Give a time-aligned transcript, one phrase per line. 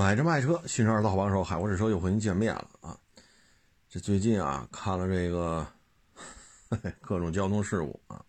[0.00, 2.98] 买车卖车，新车二道好帮手，海沃士车又和您见面了啊！
[3.86, 5.66] 这最近啊，看了这个
[7.02, 8.24] 各种交通事故啊，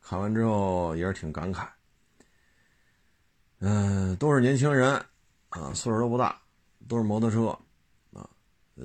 [0.00, 1.68] 看完之后也是挺感慨。
[3.60, 4.92] 嗯，都是年轻人
[5.50, 6.36] 啊，岁数都不大，
[6.88, 7.56] 都是摩托车
[8.12, 8.28] 啊，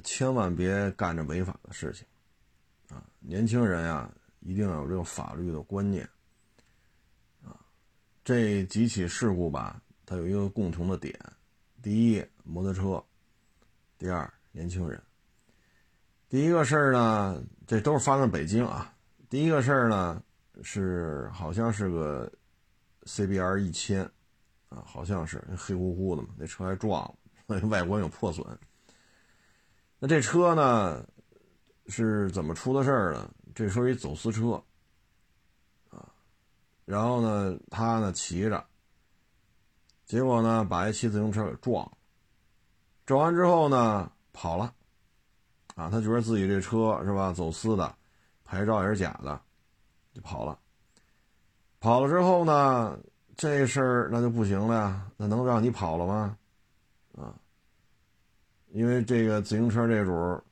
[0.04, 2.06] 千万别干这违法的事情
[2.96, 3.02] 啊！
[3.18, 4.08] 年轻人呀，
[4.42, 6.08] 一定要有这个法律的观念
[7.44, 7.58] 啊！
[8.24, 11.20] 这几起事故吧，它有一个共同的点。
[11.82, 13.04] 第一，摩托车；
[13.98, 15.02] 第二，年轻人。
[16.30, 18.94] 第一个事儿呢，这都是发生在北京啊。
[19.30, 20.22] 第一个事儿呢，
[20.62, 22.32] 是好像是个
[23.04, 24.04] CBR 一千
[24.70, 27.04] 啊，好像是黑乎乎的嘛，那车还撞
[27.48, 28.46] 了， 外观有破损。
[30.00, 31.06] 那这车呢，
[31.88, 33.30] 是怎么出的事儿呢？
[33.54, 34.64] 这车一走私车
[35.90, 36.08] 啊，
[36.86, 38.66] 然后呢，他呢骑着。
[40.12, 41.92] 结果呢，把一骑自行车给撞了，
[43.06, 44.74] 撞完之后呢，跑了，
[45.76, 47.96] 啊，他觉得自己这车是吧，走私的，
[48.44, 49.42] 牌照也是假的，
[50.14, 50.60] 就跑了。
[51.80, 53.00] 跑了之后呢，
[53.38, 56.38] 这事儿那就不行了呀，那能让你跑了吗？
[57.16, 57.34] 啊，
[58.74, 60.44] 因为这个自行车这主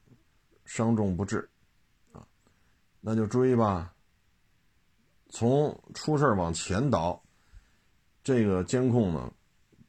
[0.64, 1.50] 伤重不治，
[2.14, 2.24] 啊，
[3.02, 3.94] 那就追吧。
[5.28, 7.22] 从出事往前倒，
[8.24, 9.30] 这个监控呢？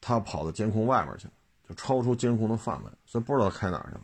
[0.01, 1.33] 他跑到监控外面去了，
[1.69, 4.01] 就超出监控的范围，所以不知道开哪去了。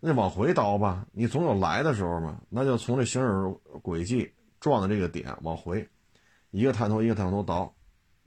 [0.00, 2.40] 那就往回倒吧，你总有来的时候嘛。
[2.48, 5.86] 那就从这行驶轨迹撞的这个点往回，
[6.50, 7.74] 一个探头一个探头倒，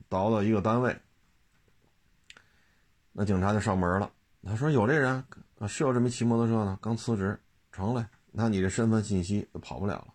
[0.09, 0.95] 倒到一个单位。
[3.11, 4.11] 那警察就上门了，
[4.43, 5.23] 他说有这人
[5.59, 7.39] 啊，是有这么骑摩托车呢，刚辞职，
[7.71, 8.05] 成嘞。
[8.31, 10.07] 那你这身份信息就跑不了了。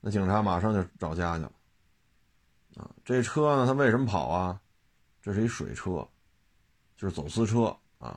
[0.00, 1.52] 那警察马上就找家去了。
[2.76, 4.60] 啊，这车呢，他为什么跑啊？
[5.26, 6.06] 这是一水车，
[6.96, 8.16] 就是走私车啊，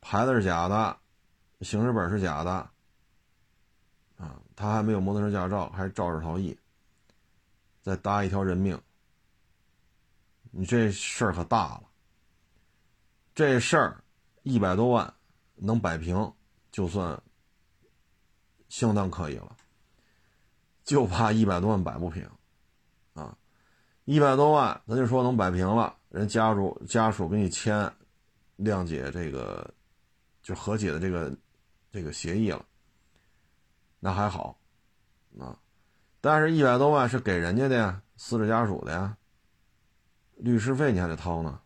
[0.00, 0.98] 牌子是假的，
[1.60, 2.50] 行驶本是假的，
[4.16, 6.58] 啊，他还没有摩托车驾照，还肇事逃逸，
[7.82, 8.80] 再搭一条人命，
[10.50, 11.82] 你这事儿可大了。
[13.34, 14.02] 这事儿
[14.42, 15.12] 一百多万
[15.54, 16.32] 能摆平，
[16.72, 17.22] 就算
[18.70, 19.54] 相当可以了，
[20.82, 22.26] 就怕一百多万摆不平，
[23.12, 23.36] 啊，
[24.06, 25.96] 一百多万咱就说能摆平了。
[26.10, 27.90] 人家属家属给你签
[28.58, 29.72] 谅解这个
[30.42, 31.36] 就和解的这个
[31.92, 32.64] 这个协议了，
[34.00, 34.58] 那还好
[35.38, 35.58] 啊，
[36.20, 39.16] 但是一百多万是给人家的呀，死者家属的呀，
[40.36, 41.60] 律师费你还得掏呢。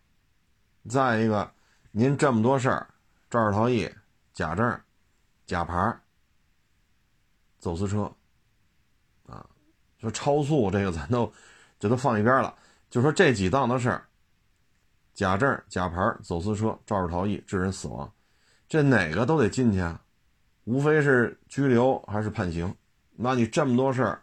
[0.88, 1.52] 再一个，
[1.92, 2.88] 您这么多事儿，
[3.30, 3.88] 肇事逃逸、
[4.32, 4.80] 假证、
[5.46, 5.96] 假牌、
[7.60, 8.12] 走私车
[9.26, 9.48] 啊，
[10.00, 11.32] 说超速这个咱都
[11.78, 12.52] 这都放一边了，
[12.90, 14.08] 就说这几档的事儿。
[15.14, 18.10] 假证、假牌、走私车、肇事逃逸、致人死亡，
[18.68, 20.02] 这哪个都得进去啊？
[20.64, 22.74] 无非是拘留还是判刑？
[23.14, 24.22] 那你这么多事儿，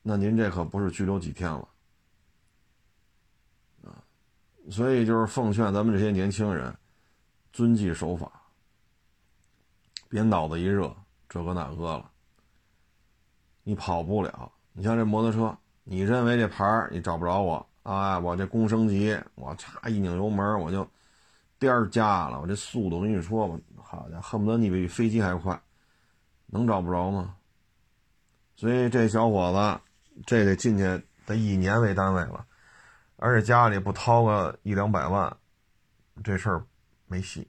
[0.00, 1.68] 那您这可不是拘留几天了
[3.84, 4.02] 啊？
[4.70, 6.74] 所以就是奉劝咱们这些年轻人，
[7.52, 8.30] 遵纪守法，
[10.08, 10.94] 别脑子一热
[11.28, 12.10] 这个那个了。
[13.64, 17.68] 你跑不了，你像这摩托车，你认为这牌你找不着我？
[17.86, 18.18] 啊！
[18.18, 20.88] 我这工升级，我嚓一拧油门，我就
[21.56, 22.40] 颠儿加了。
[22.40, 25.62] 我这速度，跟你说吧，好家伙，恨不得你比飞机还快，
[26.46, 27.36] 能找不着吗？
[28.56, 32.44] 所以这小伙子，这得进去得以年为单位了，
[33.18, 35.36] 而且家里不掏个一两百万，
[36.24, 36.66] 这事儿
[37.06, 37.46] 没戏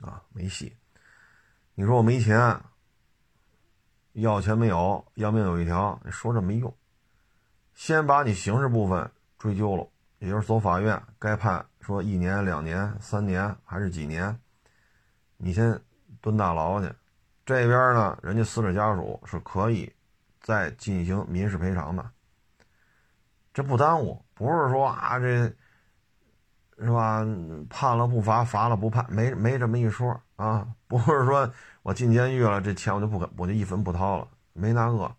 [0.00, 0.76] 啊，没戏。
[1.74, 2.56] 你说我没钱，
[4.12, 6.72] 要钱没有，要命有一条，你说这没用。
[7.74, 9.86] 先把你刑事部分追究了，
[10.18, 14.38] 也就是走法院，该判说一年、两年、三年还是几年，
[15.36, 15.80] 你先
[16.20, 16.92] 蹲大牢去。
[17.44, 19.92] 这边呢，人家死者家属是可以
[20.40, 22.10] 再进行民事赔偿的，
[23.52, 24.24] 这不耽误。
[24.34, 25.52] 不是说啊，这
[26.78, 27.26] 是吧？
[27.68, 30.68] 判了不罚，罚了不判，没没这么一说啊。
[30.86, 31.50] 不是说
[31.82, 35.12] 我进监狱了，这钱我就不我就一分不掏了，没那个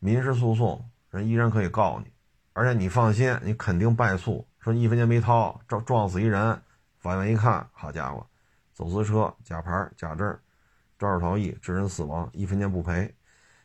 [0.00, 0.90] 民事诉讼。
[1.18, 2.10] 人依然可以告你，
[2.52, 4.46] 而且你放心，你肯定败诉。
[4.60, 6.60] 说一分钱没掏，撞撞死一人，
[6.98, 8.26] 法院一看，好家伙，
[8.72, 10.38] 走私车、假牌、假证、
[10.98, 13.14] 肇事逃逸、致人死亡，一分钱不赔。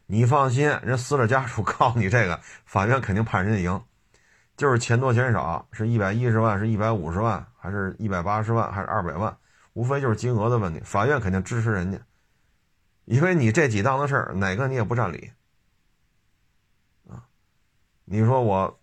[0.06, 3.82] 你放心，人死者家属 告你这个，法院肯定判人家赢。
[4.56, 9.36] 就是钱多钱少，是一百一十万，是一百五十万，还是一百八十万，还是二百万，
[9.74, 10.80] 无非就是金额的问题。
[10.82, 11.98] 法院肯定支持人家，
[13.06, 15.32] 因为你这几档子事儿，哪个你也不占理。
[18.06, 18.80] 你说我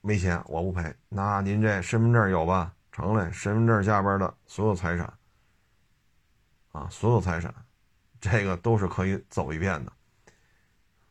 [0.00, 0.94] 没钱，我不赔。
[1.08, 2.74] 那您这身份证有吧？
[2.92, 5.12] 成嘞，身份证下边的所有财产，
[6.72, 7.54] 啊，所有财产，
[8.20, 9.92] 这个都是可以走一遍的。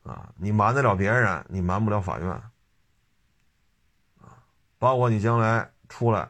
[0.04, 2.30] 啊，你瞒得了别人，你瞒不了法院。
[2.30, 2.52] 啊，
[4.78, 6.30] 包括你将来出来，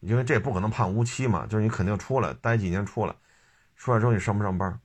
[0.00, 3.14] 因为这不可能判无期嘛，就是你肯定出来待几年出来，
[3.76, 4.80] 出来之后你上不上班？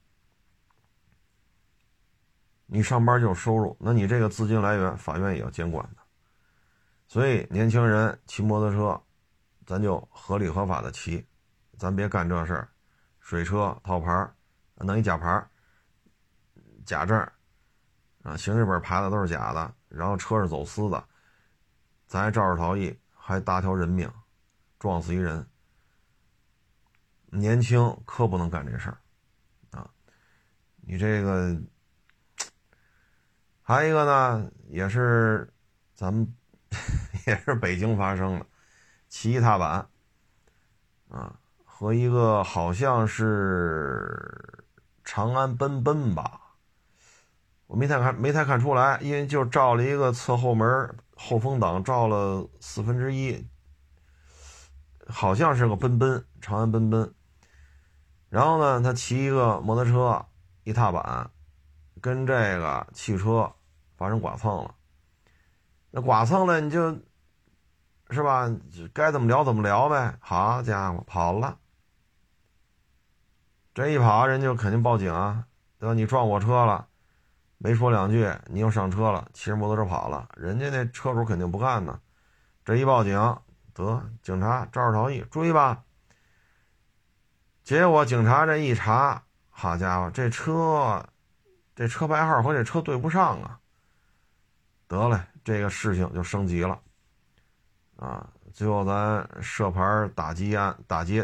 [2.71, 6.03] 你上班就有收入，那你这个资金来源，法院也要监管的。
[7.07, 9.01] 所以年轻人骑摩托车，
[9.65, 11.25] 咱就合理合法的骑，
[11.79, 12.69] 咱别干这事儿，
[13.19, 14.31] 水车套牌
[14.75, 15.43] 弄一假牌
[16.85, 17.17] 假证
[18.21, 21.03] 啊，行驶本牌子都是假的，然后车是走私的，
[22.05, 24.07] 咱还肇事逃逸，还搭条人命，
[24.77, 25.43] 撞死一人。
[27.31, 28.97] 年轻可不能干这事儿，
[29.71, 29.89] 啊，
[30.81, 31.59] 你这个。
[33.69, 35.53] 还有一个呢，也是
[35.93, 36.33] 咱们
[37.27, 38.45] 也是北京发生的，
[39.07, 39.87] 骑一踏板
[41.07, 41.35] 啊，
[41.65, 44.65] 和一个好像是
[45.03, 46.55] 长安奔奔吧，
[47.67, 53.47] 我没太看没太看出来，因为就照了一个侧后门后风挡照了四分之一，
[55.07, 57.13] 好像是个奔奔长安奔奔，
[58.29, 60.25] 然后呢，他骑一个摩托车
[60.63, 61.29] 一踏板，
[62.01, 63.53] 跟这个汽车。
[63.99, 64.73] 发生剐蹭了，
[65.91, 66.97] 那剐蹭了你就，
[68.09, 68.49] 是吧？
[68.93, 70.15] 该怎么聊怎么聊呗。
[70.21, 71.57] 好家伙，跑了，
[73.73, 75.43] 这一跑人就肯定报警啊，
[75.77, 75.93] 对吧？
[75.93, 76.87] 你撞我车了，
[77.57, 81.99] 没说两句，你又上车了，骑着摩托车跑了，人家那车主肯定不干呢。
[82.63, 83.37] 这一报警，
[83.73, 85.83] 得警察肇事逃逸追吧。
[87.65, 91.05] 结果警察这一查，好家伙，这车，
[91.75, 93.59] 这车牌号和这车对不上啊。
[94.89, 96.81] 得嘞，这个事情就升级了，
[97.97, 101.23] 啊，最后咱涉牌打击案、打击、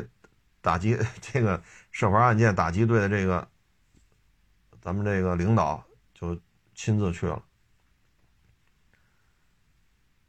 [0.61, 1.59] 打击 这个
[1.89, 3.47] 涉牌案件打击队的这个，
[4.81, 5.83] 咱们这个领导
[6.13, 6.39] 就
[6.75, 7.43] 亲自去了。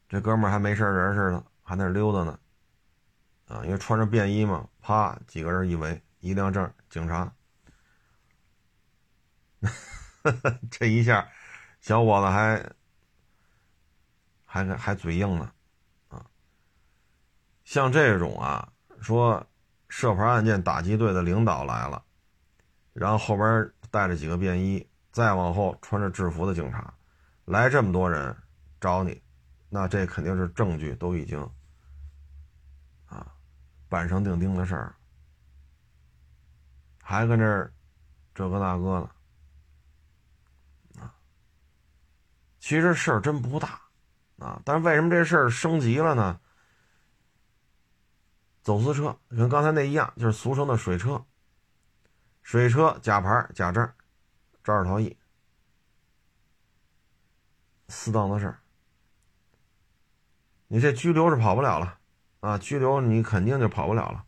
[0.09, 2.39] 这哥们儿还没事人似的，还在那溜达呢，
[3.49, 7.31] 啊，因为穿着便衣嘛，啪，几个人一围，一辆证，警察，
[10.71, 11.29] 这一下，
[11.83, 12.76] 小伙子还。
[14.65, 15.53] 还还嘴硬呢，
[16.09, 16.25] 啊，
[17.65, 19.47] 像这种啊，说
[19.89, 22.03] 涉牌案件打击队的领导来了，
[22.93, 26.95] 然后后边带着几个便衣，再往后穿着制服的警察，
[27.45, 28.35] 来这么多人
[28.81, 29.23] 找你，
[29.69, 31.39] 那这肯定是证据都已经
[33.07, 33.35] 啊
[33.89, 34.97] 板上钉钉的事儿，
[37.03, 37.73] 还跟这儿
[38.35, 39.11] 这个那个
[40.95, 41.15] 的，啊，
[42.59, 43.83] 其实事儿真不大。
[44.39, 44.61] 啊！
[44.65, 46.41] 但是为什么这事儿升级了呢？
[48.63, 51.25] 走私车跟刚才那一样，就是俗称的水车。
[52.43, 53.91] 水车假牌假证，
[54.63, 55.17] 肇事逃逸，
[57.89, 58.59] 适当的事儿。
[60.69, 61.99] 你这拘留是跑不了了
[62.41, 62.59] 啊！
[62.59, 64.27] 拘留你肯定就跑不了了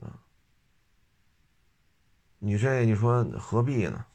[0.00, 0.18] 啊！
[2.38, 4.06] 你这你说何必呢？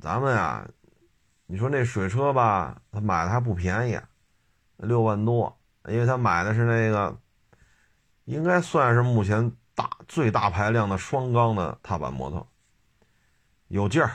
[0.00, 0.68] 咱们呀。
[1.48, 3.98] 你说那水车吧，他买的还不便宜，
[4.78, 5.56] 六万多，
[5.88, 7.16] 因为他买的是那个，
[8.24, 12.44] 应该算是目前大最大排量的双缸的踏板摩托，
[13.68, 14.10] 有劲儿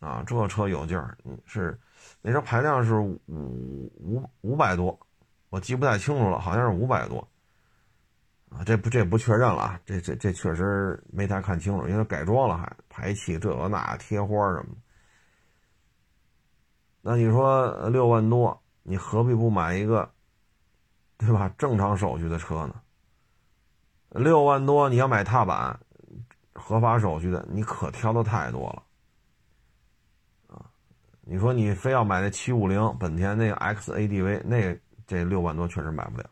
[0.00, 1.78] 啊，这车有劲儿，是
[2.22, 4.98] 那车排量是五五五百多，
[5.50, 7.28] 我记不太清楚了，好像是五百多，
[8.48, 14.80] 啊，这不这不确认了啊，这这这确实没太看清楚，因为改装了还排气这个那贴花什么的。
[17.04, 20.08] 那你说六万多，你何必不买一个，
[21.18, 21.52] 对吧？
[21.58, 22.80] 正常手续的车呢？
[24.10, 25.78] 六万多你要买踏板，
[26.52, 28.82] 合法手续的，你可挑的太多了，
[30.54, 30.70] 啊！
[31.22, 36.30] 你说你非要买那七五零本田那个 XADV，那这六万多确实买不了，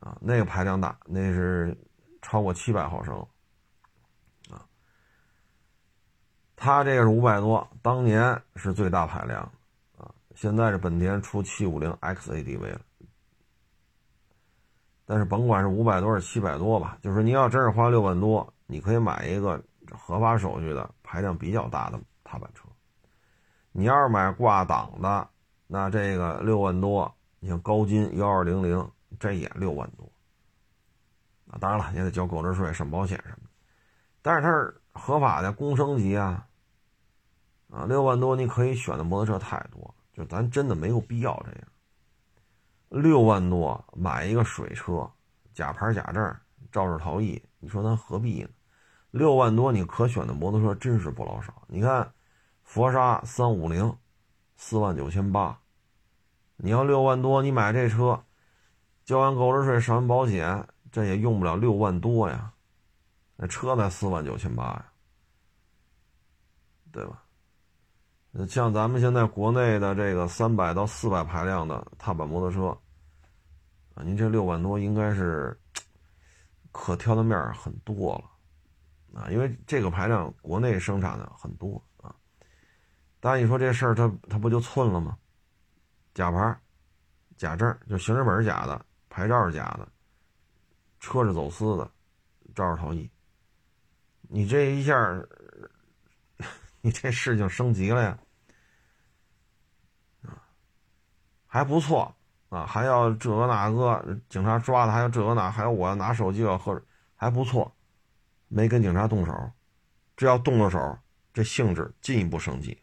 [0.00, 1.76] 啊，那个排量大，那是
[2.20, 3.24] 超过七百毫升。
[6.62, 9.40] 它这个是五百多，当年是最大排量，
[9.96, 12.80] 啊，现在是本田出七五零 XADV 了。
[15.06, 19.58] 但是甭管是五百多是七百多吧，就是你要真是花六万多，你可以买一个
[19.90, 22.68] 合法手续的排量比较大的踏板车。
[23.72, 25.26] 你要是买挂档的，
[25.66, 28.86] 那这个六万多，你像高金幺二零零，
[29.18, 30.04] 这也六万多。
[31.50, 33.50] 啊，当然了，也得交购置税、上保险什么的，
[34.20, 36.46] 但是它是合法的，公升级啊。
[37.70, 41.68] 啊，六万多你可以选的摩托车太多，就咱真的没有必要这样。
[42.88, 45.08] 六万多买一个水车，
[45.54, 46.36] 假牌假证，
[46.72, 48.48] 肇事逃逸，你说咱何必呢？
[49.12, 51.62] 六万多你可选的摩托车真是不老少。
[51.68, 52.12] 你看，
[52.64, 53.96] 佛沙三五零，
[54.56, 55.60] 四万九千八。
[56.56, 58.24] 你要六万多，你买这车，
[59.04, 62.52] 交完购置税，上完保险，这也用不了六万多呀。
[63.36, 64.92] 那车才四万九千八呀，
[66.92, 67.22] 对吧？
[68.48, 72.68] 像咱们现在国内的这个三百到四百排量的踏板摩托车，
[73.94, 75.58] 啊，您这六万多应该是
[76.70, 82.14] 可挑的面很多了，啊，因为这个排量国内生产的很多啊。
[83.18, 85.18] 但你说这事儿，他他不就寸了吗？
[86.14, 86.56] 假牌、
[87.36, 89.88] 假证，就行驶本是假的，牌照是假的，
[91.00, 91.90] 车是走私的，
[92.54, 93.10] 肇事逃逸。
[94.20, 95.20] 你这一下。
[96.82, 98.18] 你这事情升级了呀，
[100.22, 100.42] 啊，
[101.46, 102.14] 还不错
[102.48, 106.82] 啊，还要这个那个，警察抓他还要这个那，还有我要拿手机要喝，
[107.16, 107.76] 还不错，
[108.48, 109.52] 没跟警察动手，
[110.16, 110.98] 这要动了手，
[111.34, 112.78] 这性质进一步升级，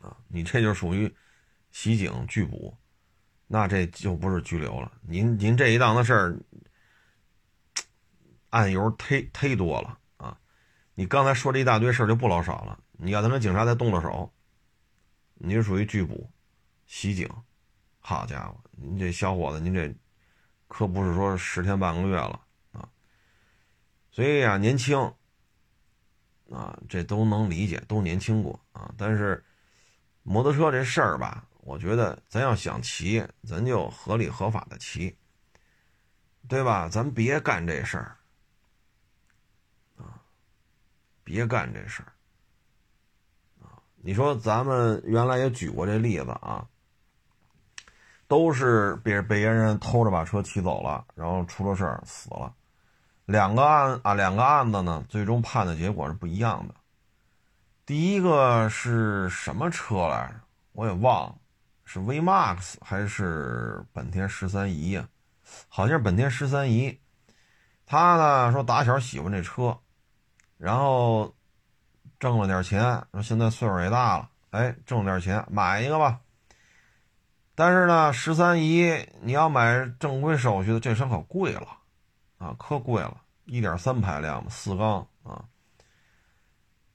[0.00, 1.12] 啊，你这就属于
[1.70, 2.76] 袭警拒捕，
[3.46, 6.38] 那这就不是拘留了，您您这一档子事儿，
[8.50, 9.98] 案由忒忒多了。
[10.98, 12.80] 你刚才说这一大堆事儿就不老少了。
[12.92, 14.32] 你要他妈警察再动了手，
[15.34, 16.30] 你是属于拒捕、
[16.86, 17.28] 袭警。
[18.00, 19.94] 好家伙，您这小伙子，您这
[20.68, 22.40] 可不是说十天半个月了
[22.72, 22.88] 啊。
[24.10, 24.98] 所以呀，年轻
[26.50, 28.90] 啊，这都能理解，都年轻过啊。
[28.96, 29.44] 但是
[30.22, 35.14] 摩托车这事儿吧，我觉得咱要想骑，咱就合理合法的骑，
[36.48, 36.88] 对吧？
[36.88, 38.15] 咱别干这事儿。
[41.26, 42.12] 别干这事儿
[43.60, 43.82] 啊！
[43.96, 46.64] 你说咱们原来也举过这例子啊，
[48.28, 52.54] 都是别被别人偷着把车骑走了，然后出了事儿死了。
[53.24, 56.74] 两个案啊，两个案子呢，最终判的结果是不一样的。
[57.84, 60.40] 第一个是什么车来着？
[60.74, 61.34] 我也忘了，
[61.84, 65.08] 是 V Max 还是本田十三姨呀？
[65.68, 67.00] 好像是本田十三姨。
[67.84, 69.76] 他呢说打小喜欢这车。
[70.58, 71.34] 然后
[72.18, 72.82] 挣了点钱，
[73.12, 76.20] 说现在岁数也大了，哎，挣点钱买一个吧。
[77.54, 81.66] 但是呢，十三姨你要买正规手续的，这车可贵了，
[82.38, 85.44] 啊，可贵了，一点三排量嘛，四缸啊。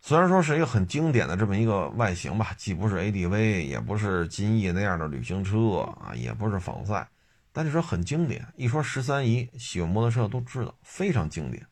[0.02, 7.08] 虽然说是一个很经典的这么一个外形吧，既不是 ADV，也不是金翼那样的旅行车啊，也不是仿赛，
[7.52, 8.44] 但是说很经典。
[8.56, 11.64] 一说十三姨，喜欢摩托车都知道，非常经典。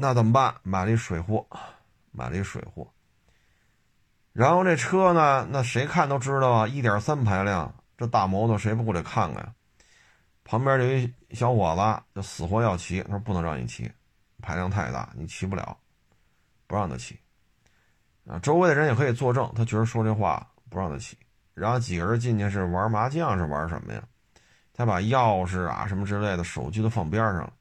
[0.00, 0.54] 那怎么办？
[0.62, 1.46] 买了一水货，
[2.10, 2.90] 买了一水货。
[4.32, 9.52] 然后这车呢，那谁看都知道啊，一点三排量，这大摩托谁不过来看看呀？
[10.42, 13.92] 旁边有一小伙子就死活要骑，他说不能让你骑，
[14.40, 15.76] 排量太大，你骑不了，
[16.66, 17.20] 不让他骑。
[18.26, 21.18] 啊，周围的人也可以作证，他觉得说这话不让他骑。
[21.52, 24.02] 然后几个人进去是玩麻将，是玩什么呀？
[24.72, 27.52] 他把钥匙啊什么之类的，手机都放边上了。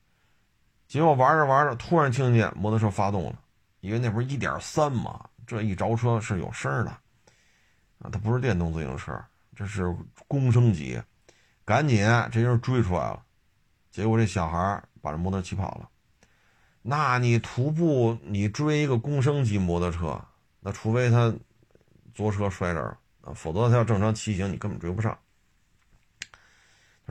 [0.89, 3.39] 结果玩着玩着，突然听见摩托车发动了，
[3.79, 6.89] 因为那不是一点三嘛，这一着车是有声的，
[7.99, 9.23] 啊，它不是电动自行车，
[9.55, 9.95] 这是
[10.27, 10.99] 公升级，
[11.63, 13.23] 赶紧这人追出来了，
[13.91, 15.87] 结果这小孩把这摩托骑跑了。
[16.81, 20.19] 那你徒步你追一个公升级摩托车，
[20.59, 21.31] 那除非他
[22.15, 22.97] 坐车摔这了，
[23.35, 25.15] 否则他要正常骑行，你根本追不上。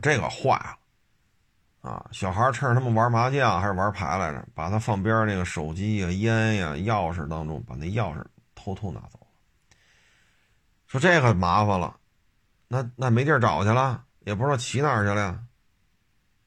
[0.02, 0.76] 这个坏了。
[1.80, 9.26] 啊，小孩趁着他们玩麻将还是玩牌来着，把他放边那个手机呀、烟呀、钥匙当中，把那钥匙偷偷拿走了。
[10.86, 11.96] 说这可麻烦了，
[12.66, 15.40] 那那没地儿找去了，也不知道骑哪儿去了。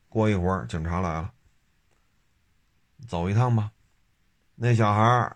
[0.09, 1.31] 过一会儿警察来了，
[3.07, 3.71] 走一趟吧。
[4.55, 5.35] 那小孩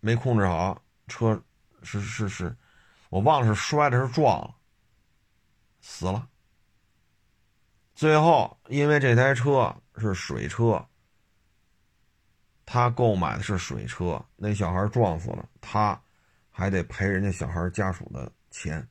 [0.00, 1.40] 没控制好车，
[1.82, 2.56] 是是是，
[3.10, 4.54] 我忘了是摔了是撞了，
[5.82, 6.26] 死了。
[8.02, 10.84] 最后，因为这台车是水车，
[12.66, 16.02] 他购买的是水车，那小孩撞死了，他
[16.50, 18.84] 还得赔人家小孩家属的钱。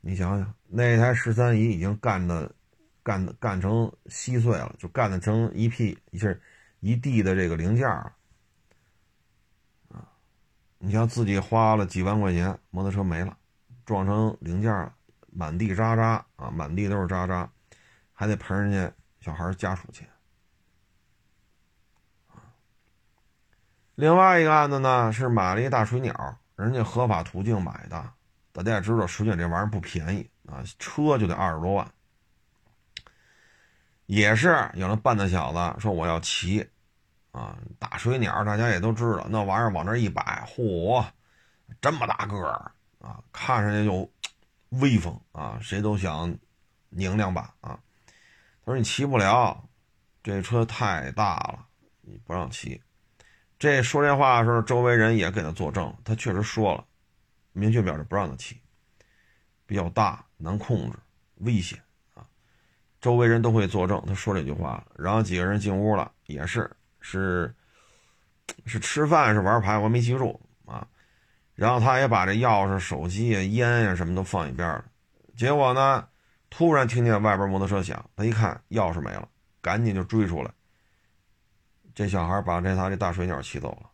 [0.00, 2.50] 你想想，那台十三姨已经干的、
[3.02, 6.40] 干、干成稀碎了，就干的成一批，是
[6.80, 8.10] 一地的这个零件了。
[9.90, 10.08] 啊，
[10.78, 13.36] 你像自己花了几万块钱，摩托车没了，
[13.84, 14.94] 撞成零件了，
[15.30, 17.46] 满地渣渣啊，满地都是渣渣。
[18.20, 20.04] 还得赔人家小孩家属钱，
[23.94, 28.12] 另外一个案子呢，是买了一大水鸟，人家合法途径买的。
[28.50, 31.88] 大家也知道，水鸟这玩意儿不便宜啊，车就得二十多万。
[34.06, 36.68] 也是有那半大小子说我要骑，
[37.30, 41.06] 啊，大水鸟大家也都知道，那玩意儿往那一摆，嚯，
[41.80, 44.12] 这么大个儿啊，看上去就
[44.70, 46.36] 威风啊，谁都想
[46.88, 47.78] 拧两把啊。
[48.68, 49.66] 他说你骑不了，
[50.22, 51.64] 这车太大了，
[52.02, 52.78] 你不让骑。
[53.58, 56.84] 这说这话的时候，周围人也给他作证，他确实说了，
[57.54, 58.60] 明确表示不让他骑，
[59.64, 60.98] 比较大，难控制，
[61.36, 61.80] 危险
[62.12, 62.26] 啊。
[63.00, 64.86] 周围人都会作证，他说这句话。
[64.98, 66.70] 然后几个人进屋了，也是
[67.00, 67.54] 是
[68.66, 70.86] 是吃饭是玩牌，我没记住啊。
[71.54, 74.84] 然后他也把这钥匙、手机啊、烟呀什么都放一边了。
[75.38, 76.06] 结果呢，
[76.50, 79.28] 突然听见外边摩托车响，他一看钥匙没了，
[79.60, 80.50] 赶紧就追出来。
[81.94, 83.90] 这小孩把这他这大水鸟骑走了，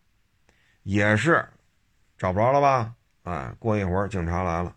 [0.82, 1.49] 也是
[2.18, 2.94] 找不着了吧？
[3.23, 4.76] 哎，过一会儿警察来了，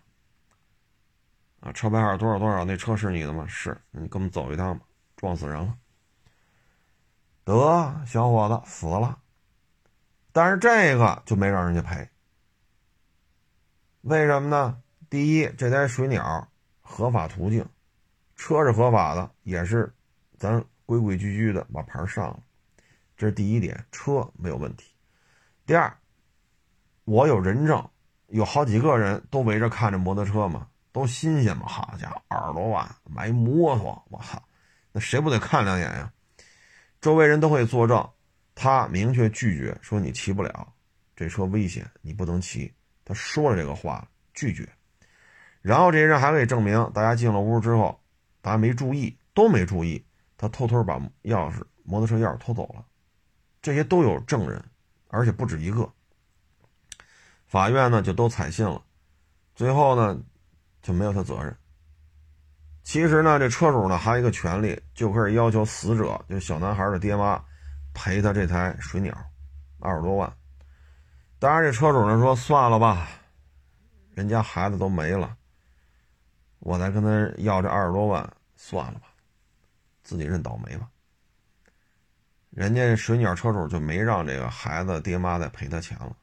[1.59, 2.63] 啊，车牌号多少多少？
[2.63, 3.45] 那车是你的吗？
[3.47, 4.85] 是，你跟我们走一趟吧。
[5.17, 5.75] 撞死人了，
[7.43, 9.17] 得小伙子死了，
[10.31, 12.07] 但是这个就没让人家赔，
[14.01, 14.79] 为什么呢？
[15.09, 16.47] 第一，这台水鸟
[16.89, 17.63] 合法途径，
[18.37, 19.93] 车是合法的，也是
[20.37, 22.39] 咱规规矩矩的把牌上了。
[23.17, 24.93] 这是第一点，车没有问题。
[25.65, 25.93] 第二，
[27.03, 27.87] 我有人证，
[28.27, 31.67] 有好几个人都围着看着摩托车嘛，都新鲜嘛。
[31.67, 34.41] 好家伙，二十多万买摩托，我操，
[34.93, 36.11] 那谁不得看两眼呀？
[37.01, 38.09] 周围人都会作证，
[38.55, 40.73] 他明确拒绝说你骑不了，
[41.15, 42.73] 这车危险，你不能骑。
[43.03, 44.67] 他说了这个话，拒绝。
[45.67, 47.99] 然后这些人还可以证明，大家进了屋之后，
[48.41, 50.01] 大家没注意，都没注意，
[50.37, 52.85] 他偷偷把钥匙、摩托车钥匙偷走了。
[53.61, 54.63] 这些都有证人，
[55.09, 55.91] 而且不止一个。
[57.47, 58.81] 法院呢就都采信了，
[59.55, 60.17] 最后呢
[60.81, 61.53] 就没有他责任。
[62.83, 67.43] 其实呢，这车主呢还有一个权利，就可以要求死者，就小男孩的爹妈
[67.93, 69.13] 赔他这台水鸟
[69.81, 70.33] 二十多万。
[71.39, 73.09] 当然，这车主呢说算了吧，
[74.13, 75.36] 人家孩子都没了，
[76.67, 79.07] 我再跟他要这二十多万，算了吧，
[80.03, 80.89] 自己认倒霉吧。
[82.49, 86.13] 人家水鸟车主就没让这个孩子爹妈再赔他钱了，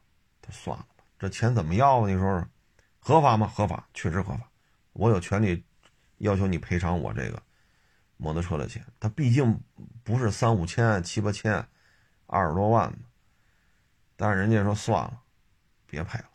[0.43, 2.07] 他算了吧，这钱怎么要啊？
[2.07, 2.47] 你说说，
[2.99, 3.47] 合法吗？
[3.47, 4.47] 合法，确实合法。
[4.93, 5.65] 我有权利
[6.19, 7.41] 要求你赔偿我这个
[8.17, 9.59] 摩托车的钱，他毕竟
[10.03, 11.67] 不是三五千、七八千、
[12.27, 12.99] 二十多万的。
[14.15, 15.23] 但是人家说算了，
[15.87, 16.29] 别赔了，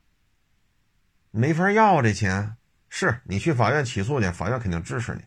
[1.30, 2.56] 没法要这钱。
[2.90, 5.22] 是你去法院起诉去，法院肯定支持你，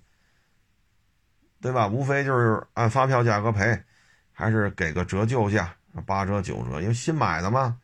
[1.60, 1.88] 对吧？
[1.88, 3.84] 无非就是按发票价格赔。
[4.36, 5.76] 还是给个折旧价，
[6.08, 7.80] 八折九折，因为新买的嘛。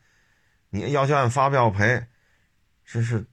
[0.72, 2.04] 你要求按发票赔，
[2.84, 3.24] 是是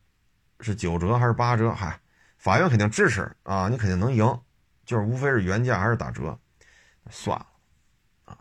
[0.60, 1.72] 是九折还是八折？
[1.72, 1.98] 嗨，
[2.36, 4.38] 法院肯定支持啊，你肯定能赢，
[4.84, 6.38] 就是无非是原价还是打折，
[7.08, 7.46] 算了
[8.26, 8.36] 啊。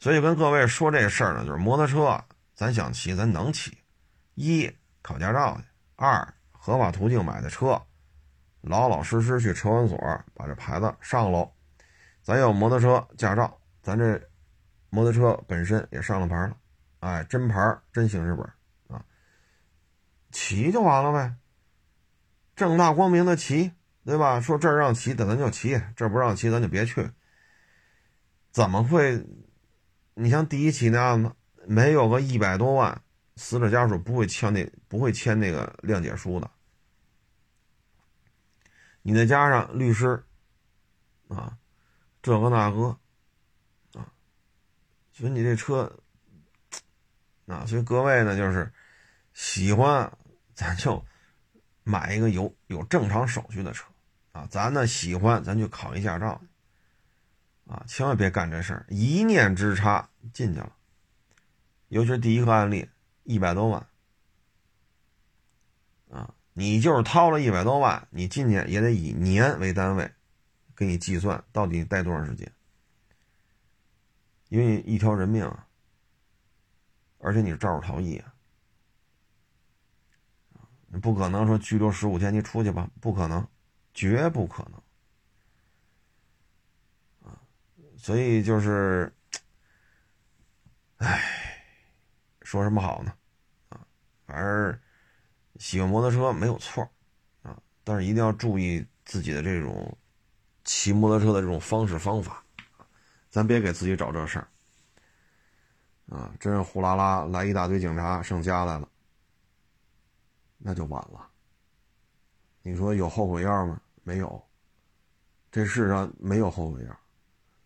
[0.00, 2.20] 所以跟各位说这事儿呢，就是摩托车，
[2.56, 3.78] 咱想骑，咱能骑。
[4.34, 4.68] 一
[5.00, 6.34] 考驾照去，二
[6.68, 7.80] 合法途径买的车，
[8.60, 9.98] 老老实实去车管所
[10.34, 11.50] 把这牌子上喽。
[12.22, 13.58] 咱有摩托车驾照。
[13.80, 14.20] 咱这
[14.90, 16.54] 摩托车本身也上了牌了，
[17.00, 18.46] 哎，真牌真行驶本
[18.94, 19.02] 啊，
[20.30, 21.36] 骑就完了呗，
[22.54, 23.72] 正大光明的骑，
[24.04, 24.38] 对吧？
[24.38, 27.10] 说这儿让骑的咱就骑，这儿不让骑咱就别去。
[28.50, 29.24] 怎么会？
[30.12, 31.32] 你像第一起那案子，
[31.66, 33.00] 没有个一百多万，
[33.36, 36.50] 死者家属不会签那不会签那个谅解书的。
[39.10, 40.22] 你再加上律师
[41.28, 41.56] 啊，
[42.20, 42.88] 这个那个。
[43.94, 44.12] 啊
[45.10, 45.92] 所以你这车，
[47.46, 48.72] 啊，所以各位呢，就是
[49.34, 50.12] 喜欢，
[50.54, 51.04] 咱就
[51.82, 53.84] 买一个有有正常手续的车，
[54.30, 56.40] 啊，咱呢喜欢，咱就考一驾照，
[57.66, 60.72] 啊，千万别干这事儿，一念之差进去了。
[61.88, 62.88] 尤其是第一个案例，
[63.24, 63.84] 一百多万，
[66.58, 70.12] 你就是掏了一百多万，你进去也得以年为单位，
[70.74, 72.52] 给你计算到底待多长时间。
[74.48, 75.68] 因为一条人命啊，
[77.18, 78.34] 而且你是肇事逃逸啊，
[81.00, 82.90] 不可能说拘留十五天你出去吧？
[83.00, 83.46] 不可能，
[83.94, 84.82] 绝不可能
[87.30, 87.38] 啊！
[87.96, 89.14] 所以就是，
[90.96, 91.22] 唉，
[92.42, 93.14] 说什么好呢？
[93.68, 93.86] 啊，
[94.26, 94.80] 反正
[95.58, 96.88] 喜欢摩托车没有错
[97.42, 99.96] 啊，但是一定要注意自己的这种
[100.64, 102.42] 骑摩托车的这种方式方法。
[103.28, 104.48] 咱别给自己找这事儿。
[106.08, 108.88] 啊，真是呼啦啦来一大堆警察上家来了，
[110.56, 111.28] 那就晚了。
[112.62, 113.78] 你说有后悔药吗？
[114.02, 114.42] 没有，
[115.52, 116.98] 这世上没有后悔药。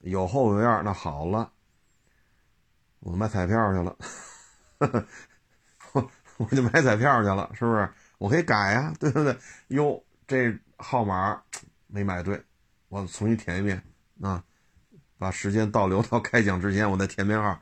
[0.01, 1.53] 有后悔药，那好了，
[2.99, 3.97] 我买彩票去了，
[6.39, 7.89] 我就买彩票去了，是不是？
[8.19, 9.37] 我可以改呀，对不对？
[9.69, 11.41] 哟，这号码
[11.87, 12.41] 没买对，
[12.89, 13.83] 我重新填一遍
[14.21, 14.43] 啊，
[15.19, 17.59] 把时间倒流到开奖之前，我再填编号。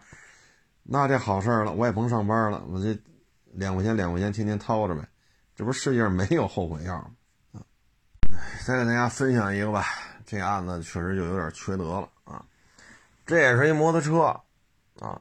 [0.82, 2.98] 那这好事儿了，我也甭上班了，我这
[3.52, 5.06] 两块钱两块钱天天掏着呗，
[5.54, 7.10] 这不世界上没有后悔药吗？
[7.52, 7.64] 啊，
[8.66, 9.84] 再给大家分享一个吧，
[10.26, 12.44] 这案子确实就有点缺德了啊。
[13.24, 14.38] 这也是一摩托车，
[14.98, 15.20] 啊，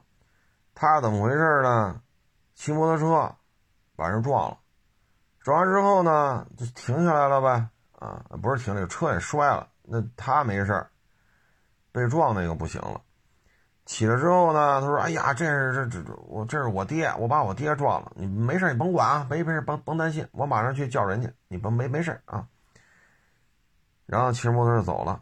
[0.74, 2.02] 他是怎么回事呢？
[2.54, 3.34] 骑摩托车
[4.00, 4.56] 把人撞了，
[5.40, 9.68] 撞完之后呢，就停下来了呗，啊，不是停了，车也摔了。
[9.82, 10.86] 那他没事
[11.92, 12.98] 被撞那个不行了。
[13.84, 18.12] 起来之后呢，他说：“哎呀，这是这这，我这是我爹，我把我爹撞了。
[18.14, 22.46] 你没事，你甭管啊，没没事，甭甭担心，我马上去叫人去，你甭没没事啊。”
[24.06, 25.20] 然后骑着摩托车走了。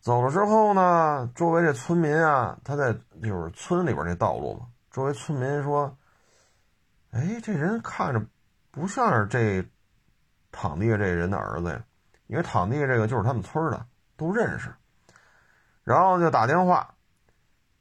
[0.00, 4.66] 走了之后呢，周围这村民啊，他在就是村里边这道路嘛。
[4.90, 5.96] 周围村民说
[7.10, 8.24] ：“哎，这人看着
[8.70, 9.68] 不像是这
[10.52, 11.84] 躺地下这人的儿子呀，
[12.26, 14.72] 因为躺地下这个就是他们村的，都认识。”
[15.82, 16.94] 然后就打电话，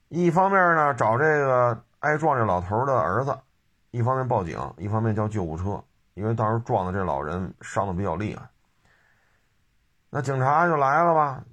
[0.08, 3.38] 一方面呢找这个挨撞这老头的儿子，
[3.92, 5.84] 一方面报警，一方面叫救护车，
[6.16, 8.50] 因为当时撞的这老人伤的比较厉害。
[10.10, 11.44] 那警察就来了吧。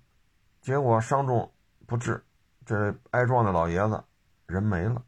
[0.62, 1.52] 结果伤重
[1.86, 2.24] 不治，
[2.64, 4.02] 这挨撞的老爷子
[4.46, 5.02] 人没了。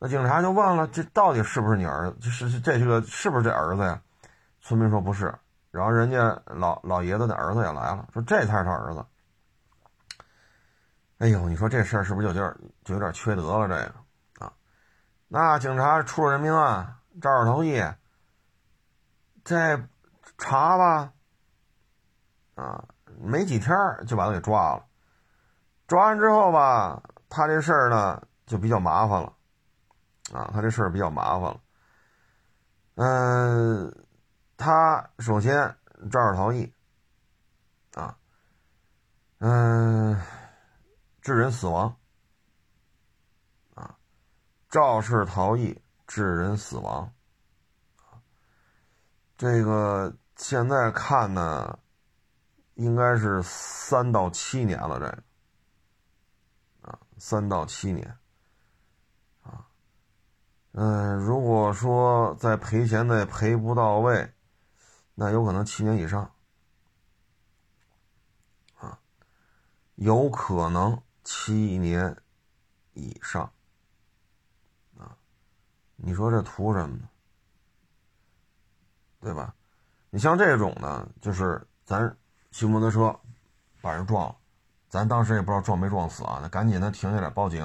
[0.00, 2.16] 那警察就问了：“这到底是不是你儿子？
[2.20, 4.00] 这是这这个是不是这儿子呀？”
[4.60, 5.32] 村民说：“不是。”
[5.70, 9.04] 然后人家老老爷子的儿子也来了，说：“这才是他儿子。”
[11.18, 13.68] 哎呦，你说这事儿是不是有点就有点缺德了？
[13.68, 14.52] 这个啊，
[15.28, 17.80] 那警察出了人命案，肇事逃逸，
[19.44, 19.78] 这
[20.38, 21.12] 查吧，
[22.54, 22.84] 啊。
[23.22, 24.84] 没几天就把他给抓了，
[25.86, 29.30] 抓完之后吧，他这事儿呢就比较麻烦了，
[30.32, 31.60] 啊，他这事儿比较麻烦了。
[32.96, 34.06] 嗯，
[34.56, 35.76] 他首先
[36.10, 36.72] 肇事逃逸，
[37.94, 38.16] 啊，
[39.38, 40.20] 嗯，
[41.20, 41.96] 致人死亡，
[43.74, 43.96] 啊，
[44.68, 47.12] 肇事逃逸致人死亡，
[49.36, 51.78] 这个现在看呢。
[52.76, 55.22] 应该是三到七年了，这个
[56.80, 58.18] 啊，三到七年，
[60.72, 64.32] 嗯，如果说在赔钱的赔不到位，
[65.14, 66.30] 那有可能七年以上
[68.76, 68.98] 啊，
[69.96, 72.16] 有可能七年
[72.92, 73.52] 以上
[74.96, 75.16] 啊，
[75.96, 77.08] 你说这图什么呢？
[79.20, 79.54] 对吧？
[80.10, 82.16] 你像这种呢，就是咱。
[82.52, 83.16] 骑摩托车
[83.80, 84.36] 把人撞了，
[84.88, 87.64] 咱当时也不知道撞没撞死啊，那赶紧的停下来报警，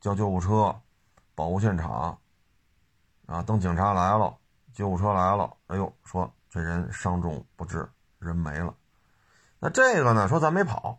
[0.00, 0.80] 叫救护车，
[1.36, 2.18] 保护现场。
[3.26, 4.36] 啊，等警察来了，
[4.72, 8.74] 救护车来了，哎呦，说这人伤重不治，人没了。
[9.60, 10.98] 那这个呢，说咱没跑，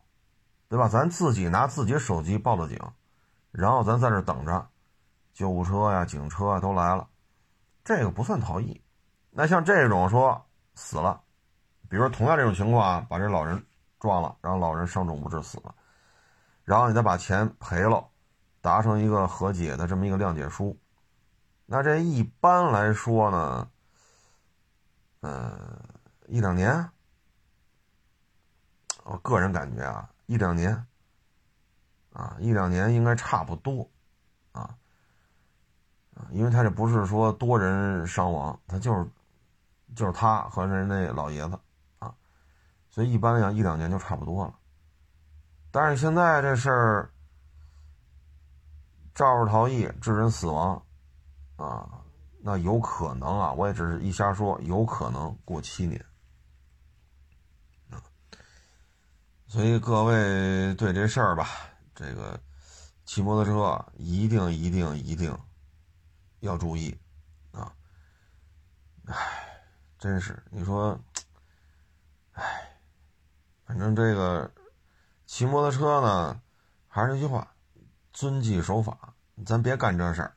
[0.69, 0.87] 对吧？
[0.87, 2.79] 咱自己拿自己手机报的警，
[3.51, 4.67] 然后咱在这等着，
[5.33, 7.07] 救护车呀、警车啊都来了，
[7.83, 8.81] 这个不算逃逸。
[9.31, 10.45] 那像这种说
[10.75, 11.21] 死了。
[11.89, 13.65] 比如说，同样这种情况啊，把这老人
[14.01, 15.73] 撞了，然后老人伤重不治死了，
[16.65, 18.05] 然后你再把钱赔了，
[18.67, 20.77] 达成一个和解的这么一个谅解书，
[21.65, 23.69] 那这一般来说呢，
[25.21, 25.57] 呃，
[26.27, 26.85] 一两年，
[29.05, 30.85] 我个人感觉啊，一两年，
[32.11, 33.89] 啊，一两年应该差不多，
[34.51, 34.75] 啊，
[36.31, 39.07] 因为他这不是说多人伤亡，他就是
[39.95, 41.57] 就是他和人那老爷子。
[41.99, 42.13] 啊
[42.89, 44.53] 所以一般讲一两年就差不多了，
[45.71, 47.09] 但是现在这事儿，
[49.17, 50.79] 肇事逃逸致人死亡，
[51.55, 51.89] 啊，
[52.39, 55.99] 那有可能啊，我也只是一瞎说，有可能过七年，
[57.89, 57.97] 啊，
[59.47, 61.49] 所以各位对这事儿吧，
[61.95, 62.39] 这个
[63.05, 65.35] 骑摩托车一定一定一定
[66.41, 66.95] 要注意，
[67.51, 67.73] 啊，
[69.07, 69.15] 唉，
[69.97, 70.95] 真是你说，
[72.33, 72.43] 唉。
[73.65, 74.49] 反正这个
[75.25, 76.39] 骑摩托车呢，
[76.87, 77.55] 还是那句话，
[78.17, 79.13] 遵纪守法，
[79.45, 80.33] 咱别干这事儿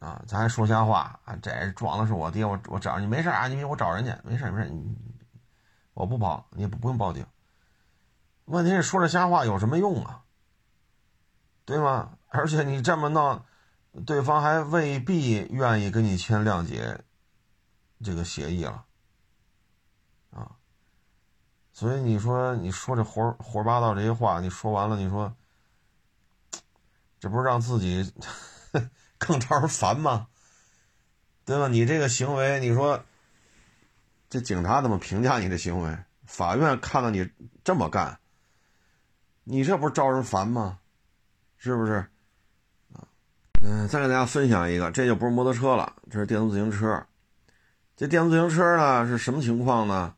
[0.00, 0.20] 啊！
[0.26, 1.20] 咱还说瞎话！
[1.40, 3.46] 这撞的是我爹，我我找你没事啊？
[3.46, 4.96] 你我找人去，没事没事，你
[5.94, 7.24] 我不跑，你也不不用报警。
[8.46, 10.24] 问题是说这瞎话有什么用啊？
[11.64, 12.18] 对吗？
[12.26, 13.44] 而且你这么弄，
[14.04, 17.04] 对方还未必愿意跟你签谅解
[18.02, 18.84] 这个协议了，
[20.32, 20.56] 啊，
[21.72, 25.32] 所以你说你说这胡胡八道这些话，你说完了，你说
[27.22, 28.12] 这不是让自己
[29.16, 30.26] 更招人烦吗？
[31.44, 31.68] 对吧？
[31.68, 33.00] 你这个行为，你说
[34.28, 35.96] 这警察怎么评价你的行为？
[36.26, 37.30] 法院看到你
[37.62, 38.18] 这么干，
[39.44, 40.80] 你这不是招人烦吗？
[41.58, 42.04] 是不是？
[42.92, 43.06] 啊，
[43.60, 47.06] 嗯，再给大家分享一个，这就不是摩托车了，这是电动自行车。
[47.94, 50.12] 这电动自行车呢是什么情况呢？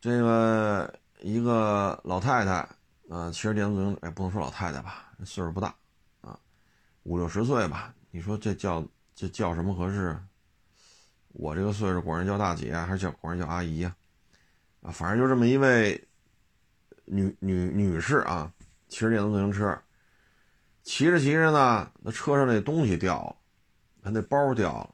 [0.00, 2.68] 这个一个老太太
[3.08, 5.72] 啊，骑着电动自行车，哎，不能说老太太吧，岁数不大，
[7.02, 7.94] 五六十岁吧。
[8.10, 8.84] 你说这叫
[9.14, 10.18] 这叫什么合适？
[11.28, 13.94] 我这个岁数管人叫大姐，还是叫管人叫阿姨呀？
[14.82, 16.08] 啊，反正就这么一位
[17.04, 18.52] 女女女士啊，
[18.88, 19.80] 骑着电动自行车，
[20.82, 23.36] 骑着骑着呢，那车上那东西掉了，
[24.02, 24.90] 她那包掉了，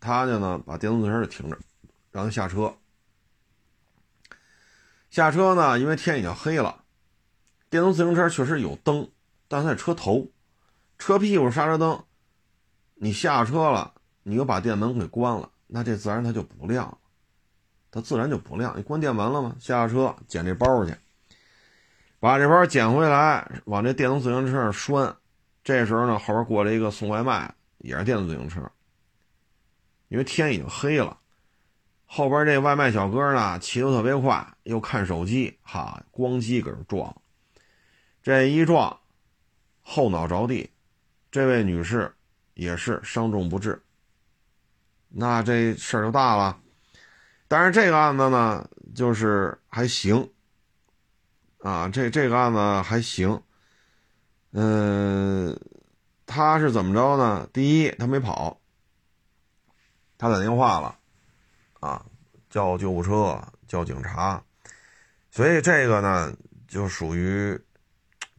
[0.00, 1.56] 她就呢把电动自行车就停着，
[2.10, 2.74] 让她下车。
[5.08, 6.82] 下车呢，因为天已经黑了，
[7.70, 9.08] 电动自行车确实有灯，
[9.46, 10.28] 但是在车头，
[10.98, 12.04] 车屁股刹车灯，
[12.94, 16.98] 你下车了，你又把电门给关了，那这自然它就不亮了。
[17.90, 18.76] 它自然就不亮。
[18.76, 19.56] 你关电门了吗？
[19.58, 20.94] 下车捡这包去，
[22.20, 25.16] 把这包捡回来，往这电动自行车上拴。
[25.64, 28.60] 这时候呢，后边过来一个送外卖，也是电动自行车。
[30.08, 31.18] 因为天已经黑了，
[32.04, 37.14] 后边这外卖小哥呢骑得特别快，又看手机，哈，咣叽搁这撞。
[38.22, 39.00] 这一撞，
[39.82, 40.70] 后脑着地，
[41.30, 42.14] 这位女士
[42.54, 43.82] 也是伤重不治。
[45.08, 46.60] 那这事儿就大了。
[47.48, 50.28] 但是这个案子呢，就是还行，
[51.60, 53.40] 啊，这这个案子还行，
[54.50, 55.56] 嗯，
[56.26, 57.48] 他是怎么着呢？
[57.52, 58.60] 第一，他没跑，
[60.18, 60.98] 他打电话了，
[61.78, 62.04] 啊，
[62.50, 64.42] 叫救护车，叫警察，
[65.30, 66.36] 所以这个呢，
[66.66, 67.56] 就属于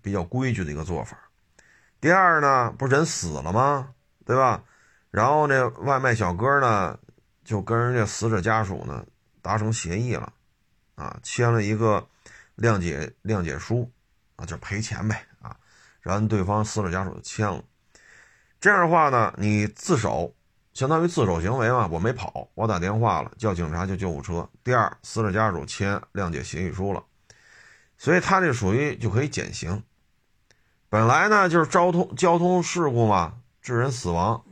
[0.02, 1.18] 比较规矩的一个做法。
[2.00, 3.94] 第二呢，不是人死了吗？
[4.26, 4.64] 对吧？
[5.12, 6.98] 然后这外卖小哥呢？
[7.44, 9.06] 就跟人家死者家属呢
[9.42, 10.34] 达成协议了，
[10.96, 12.06] 啊，签了一个
[12.58, 13.90] 谅解谅解书，
[14.36, 15.56] 啊，就赔钱呗，啊，
[16.02, 17.64] 然后对方死者家属就签了。
[18.60, 20.36] 这样的话呢，你自首，
[20.74, 24.50] 相当于自首行为嘛，我没跑，我打电话了，叫警察，叫救护车。
[24.62, 27.02] 第二，死者家属签谅解协议书了，
[27.98, 29.82] 所以他这属于就可以减刑。
[30.90, 34.46] 本来呢就是交通交通事故嘛，致人死亡，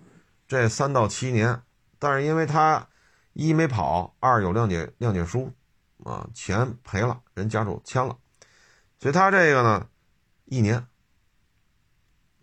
[0.48, 1.62] 这三到七年。
[1.98, 2.88] 但是因为他
[3.34, 5.54] 一没跑，二有谅解谅解书，
[6.04, 8.18] 啊，钱赔了，人家属签了，
[9.00, 9.88] 所以他这个呢，
[10.46, 10.86] 一年，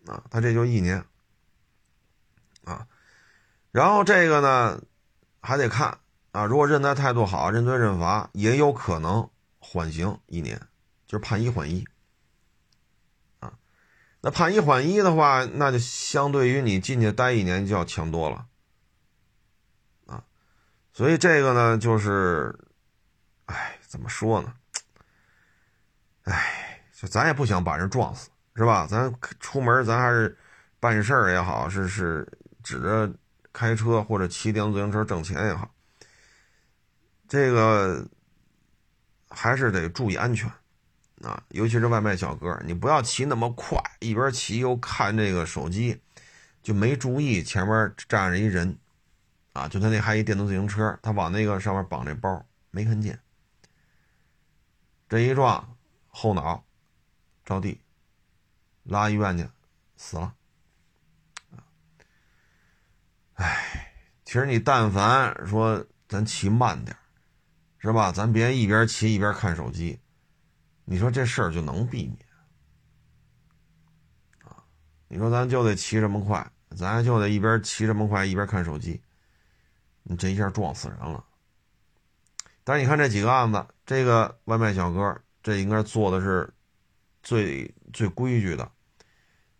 [0.07, 1.05] 啊，他这就一年，
[2.65, 2.87] 啊，
[3.71, 4.81] 然后这个呢
[5.41, 5.99] 还得看。
[6.31, 9.29] 啊，如果认罪态度好，认罪认罚，也有可能
[9.59, 10.59] 缓刑一年，
[11.05, 11.85] 就是判一缓一，
[14.25, 18.47] 那判一缓一的话，那就相对于你进去待一年就要强多了。
[20.05, 20.23] 啊
[20.93, 22.57] 所以这个呢，就是，
[23.47, 24.53] 哎，怎么说呢？
[26.23, 28.87] 哎，就咱也不想把人撞死，是吧？
[28.89, 30.37] 咱出门，咱还是
[30.79, 32.25] 办事儿也好，是是
[32.63, 33.13] 指着
[33.51, 35.69] 开车或者骑电动自行车挣钱也好，
[37.27, 38.07] 这个
[39.29, 40.49] 还是得注意安全
[41.23, 41.41] 啊！
[41.49, 45.99] 尤其是外卖小哥，你不要骑那么快，一边骑又看这个手机，
[46.61, 48.77] 就没注意前面站着一人。
[49.53, 53.19] 啊，就他那还一电动自行车，他往那个上面绑这包，没看见。
[55.07, 56.63] 这一撞，后脑
[57.45, 57.79] 着地，
[58.83, 59.47] 拉医院去，
[59.95, 60.33] 死了。
[63.35, 63.93] 哎，
[64.25, 66.97] 其实你但凡说咱骑慢点
[67.77, 68.11] 是吧？
[68.11, 69.99] 咱别一边骑一边看手机，
[70.85, 72.17] 你说这事儿就能避免
[74.43, 74.63] 啊？
[75.07, 79.01] 你说咱就得骑这么快，咱就得一边骑这么快一边看手机。
[80.03, 81.23] 你这一下撞死人了，
[82.65, 86.53] 但是你看这几个案子，这个外卖小哥这应该做的是
[87.21, 88.69] 最最规矩的，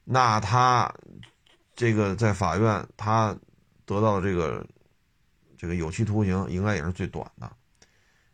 [0.04, 0.94] 那他
[1.76, 3.34] 这个在法院他
[3.86, 4.68] 得到的这个
[5.58, 7.50] 这个有期徒刑应该也是最短的，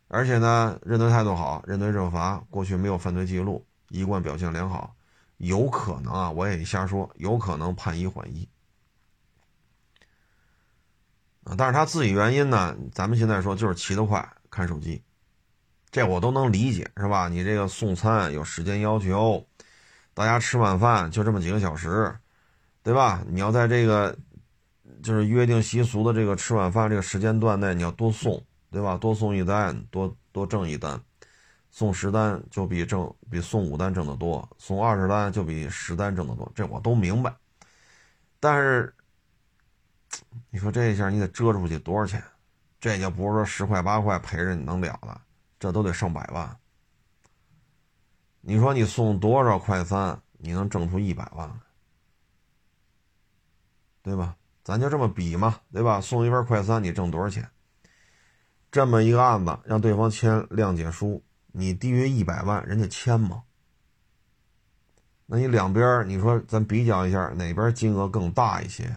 [0.09, 4.93] 而且呢认罪态度好，认罪认罚，过去没有犯罪记录，一贯表现良好，
[5.37, 8.49] 有可能啊，我也瞎说，有可能判一缓一。
[11.57, 12.75] 但是他自己原因呢？
[12.91, 15.01] 咱们现在说就是骑得快，看手机，
[15.89, 17.27] 这我都能理解，是吧？
[17.27, 19.43] 你这个送餐有时间要求，
[20.13, 22.15] 大家吃晚饭就这么几个小时，
[22.83, 23.23] 对吧？
[23.27, 24.15] 你要在这个
[25.01, 28.97] 就是约定习俗的这个吃晚饭这个时间段内，你要多送，对吧？
[28.97, 31.01] 多送一单，多多挣一单，
[31.71, 37.33] 送十单就比挣比送五单挣得多，送二十单就比十单挣得多，这我都明白。
[38.39, 38.93] 但是
[40.49, 42.23] 你说这一下你得折出去多少钱？
[42.79, 45.21] 这就不是说十块八块赔着你能了的，
[45.59, 46.57] 这都得上百万。
[48.41, 51.59] 你说你送多少快餐，你能挣出一百万，
[54.01, 54.37] 对吧？
[54.63, 55.99] 咱就这么比嘛，对吧？
[55.99, 57.49] 送一份快餐，你挣多少钱？
[58.71, 63.43] 这么一个案子，让对方签谅解书，你低于一百万，人家签吗？
[65.25, 68.95] 那你两边，你说咱比较一下，哪边金额更大一些？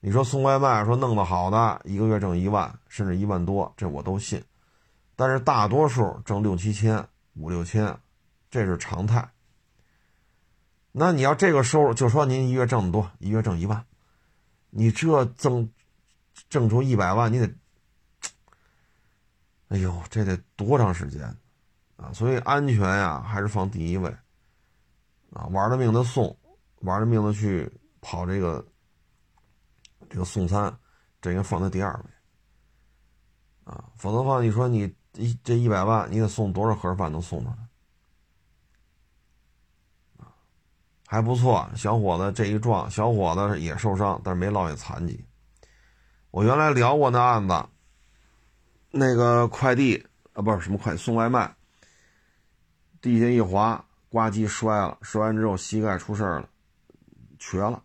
[0.00, 4.42] 你说送外卖，说弄得好的，一个月挣一万，甚至一万多，这我都信。
[5.16, 7.06] 但是大多数挣六七千。
[7.40, 7.96] 五六千，
[8.50, 9.30] 这是常态。
[10.90, 13.84] 那你要这个收入，就说您一月挣的多，一月挣一万，
[14.70, 15.70] 你这挣
[16.48, 17.48] 挣出一百万，你得，
[19.68, 21.22] 哎呦，这得多长时间
[21.96, 22.12] 啊？
[22.12, 24.08] 所以安全呀，还是放第一位
[25.32, 25.46] 啊！
[25.46, 26.36] 玩了命的送，
[26.80, 28.66] 玩了命的去跑这个
[30.08, 30.76] 这个送餐，
[31.20, 33.84] 这应该放在第二位啊！
[33.96, 34.94] 否则的话，你说你。
[35.14, 37.56] 一这一百万，你得送多少盒饭能送出来？
[41.08, 45.26] 还不错，小伙子这一撞，小伙子也受伤，但是没落下残疾。
[46.30, 47.66] 我原来聊过那案子，
[48.90, 51.54] 那个快递啊，不是什么快送外卖，
[53.00, 56.48] 地下一滑，呱唧摔了，摔完之后膝盖出事了，
[57.38, 57.82] 瘸了。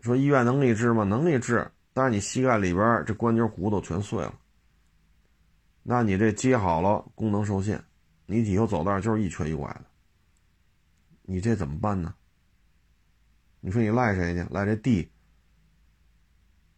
[0.00, 1.02] 说医院能给治吗？
[1.04, 4.34] 能给治，但是你膝盖里边这关节骨头全碎了。
[5.82, 7.82] 那你这接好了，功能受限，
[8.26, 9.84] 你以后走道就是一瘸一拐的，
[11.22, 12.14] 你这怎么办呢？
[13.60, 14.46] 你说你赖谁去？
[14.50, 15.10] 赖这地？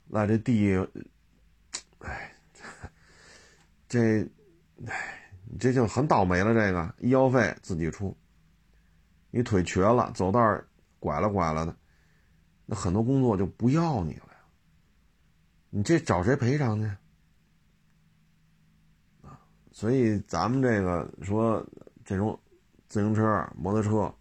[0.09, 0.74] 赖这地？
[2.01, 2.33] 哎，
[3.89, 4.23] 这，
[4.87, 6.55] 哎，你这就很倒霉了。
[6.55, 8.17] 这个医药费自己出，
[9.31, 10.41] 你腿瘸了，走道
[10.99, 11.77] 拐了拐了的，
[12.67, 14.29] 那很多工作就不要你了。
[15.71, 16.91] 你这找谁赔偿去？
[19.71, 21.65] 所以咱们这个说
[22.05, 22.37] 这种
[22.89, 24.13] 自行车、摩托车，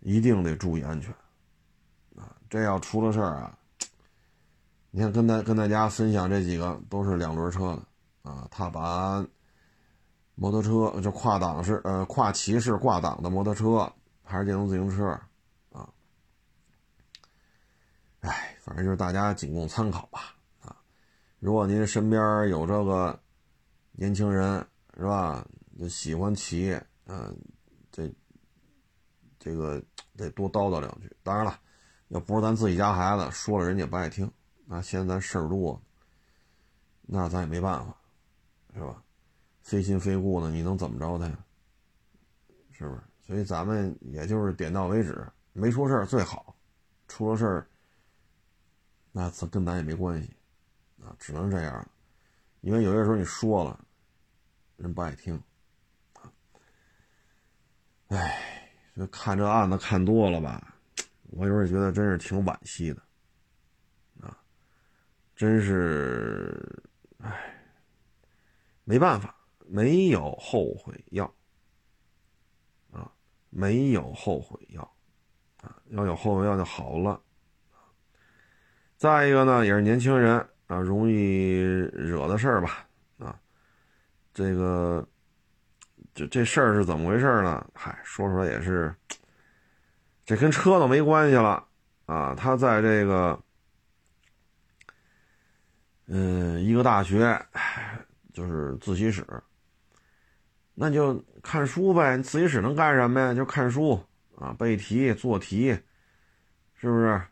[0.00, 1.12] 一定得注意安全
[2.16, 2.34] 啊！
[2.48, 3.58] 这要出了事儿啊，
[4.92, 9.26] 你看跟大跟大家分享这几个都是两轮车的啊，踏板
[10.34, 15.18] 摩托车就跨档式呃跨骑式挂档的摩托车还是电动自行车
[15.72, 15.88] 啊，
[18.20, 20.76] 哎，反正就是大家仅供参考吧啊！
[21.40, 23.18] 如果您身边有这个。
[23.94, 25.46] 年轻人是吧？
[25.78, 26.74] 就喜欢骑，
[27.04, 27.36] 嗯，
[27.92, 28.10] 这
[29.38, 29.80] 这个
[30.16, 31.14] 得多叨叨两句。
[31.22, 31.60] 当然了，
[32.08, 34.32] 要不是咱自己家孩子，说了人家不爱听。
[34.72, 35.78] 那现在咱事儿多，
[37.02, 37.94] 那咱也没办法，
[38.72, 39.04] 是吧？
[39.60, 41.44] 非亲非故的，你能怎么着他呀？
[42.70, 43.02] 是不是？
[43.20, 46.56] 所以咱们也就是点到为止，没出事儿最好，
[47.06, 47.66] 出了事儿，
[49.12, 50.34] 那跟咱也没关系，
[51.02, 51.90] 啊，只能这样了。
[52.62, 53.78] 因为有些时候你说了，
[54.78, 55.38] 人不爱听，
[56.14, 56.32] 啊，
[58.08, 60.74] 哎，就看这案子看多了吧，
[61.24, 63.02] 我有时候觉得真是挺惋惜的，
[65.34, 66.82] 真是，
[67.18, 67.54] 哎，
[68.84, 69.34] 没办法，
[69.66, 71.32] 没有后悔药，
[72.92, 73.10] 啊，
[73.50, 74.82] 没有后悔药，
[75.62, 77.20] 啊，要有后悔药就好了，
[78.96, 80.46] 再一个呢，也是年轻人。
[80.68, 81.60] 啊，容易
[81.92, 82.88] 惹的事儿吧？
[83.18, 83.38] 啊，
[84.32, 85.06] 这个，
[86.14, 87.70] 这这事儿是怎么回事呢？
[87.74, 88.94] 嗨，说出来也是，
[90.24, 91.62] 这跟车都没关系了
[92.06, 92.34] 啊。
[92.34, 93.38] 他在这个，
[96.14, 97.40] 嗯，一个大学，
[98.34, 99.26] 就是自习室，
[100.74, 102.18] 那就看书呗。
[102.18, 103.32] 自习室能干什么呀？
[103.32, 103.98] 就看书
[104.36, 105.70] 啊，背题、做题，
[106.74, 107.22] 是不是？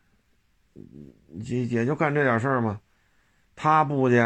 [1.43, 2.81] 也也就干这点事儿嘛。
[3.55, 4.17] 他不去，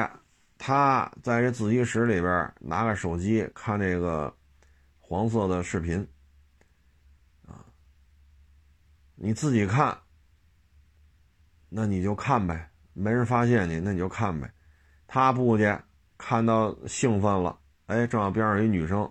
[0.57, 4.33] 他在这自习室里边拿个手机看这个
[5.01, 6.07] 黄色的视频，
[7.45, 7.67] 啊，
[9.17, 9.99] 你自己看，
[11.69, 14.51] 那你就看呗，没人发现你，那你就看呗。
[15.07, 15.77] 他不去，
[16.17, 19.09] 看到兴奋了，哎，正好边上有一女生，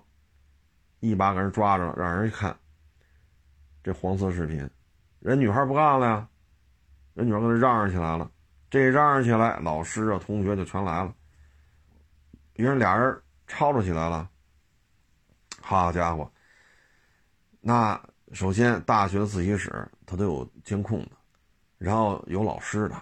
[1.00, 2.58] 一把给人抓着了，让人一看
[3.84, 4.68] 这黄色视频，
[5.20, 6.28] 人女孩不干了呀，
[7.14, 8.32] 人女孩跟他嚷嚷起来了。
[8.70, 11.14] 这嚷嚷起来，老师啊、同学就全来了。
[12.56, 14.30] 于是俩人吵吵起来了。
[15.62, 16.30] 好家伙，
[17.62, 21.12] 那首先大学自习室它都有监控的，
[21.78, 23.00] 然后有老师的，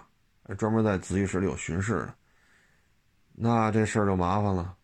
[0.54, 2.14] 专门在自习室里有巡视的。
[3.32, 4.74] 那这事儿就麻烦了，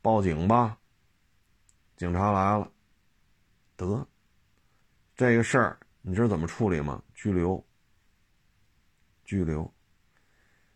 [0.00, 0.76] 报警吧。
[1.96, 2.68] 警察来了，
[3.76, 4.06] 得，
[5.14, 7.02] 这个事儿你知道怎么处理吗？
[7.14, 7.64] 拘留。
[9.24, 9.72] 拘留。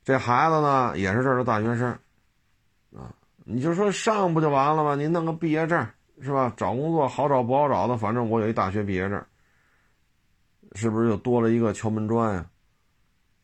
[0.05, 1.91] 这孩子呢，也是这儿的大学生，
[2.97, 3.15] 啊，
[3.45, 4.95] 你就说上不就完了吗？
[4.95, 5.87] 你弄个毕业证
[6.23, 6.53] 是吧？
[6.57, 9.27] 找工作好找不好找的，反正我有一大学毕业证，
[10.75, 12.51] 是不是又多了一个敲门砖呀？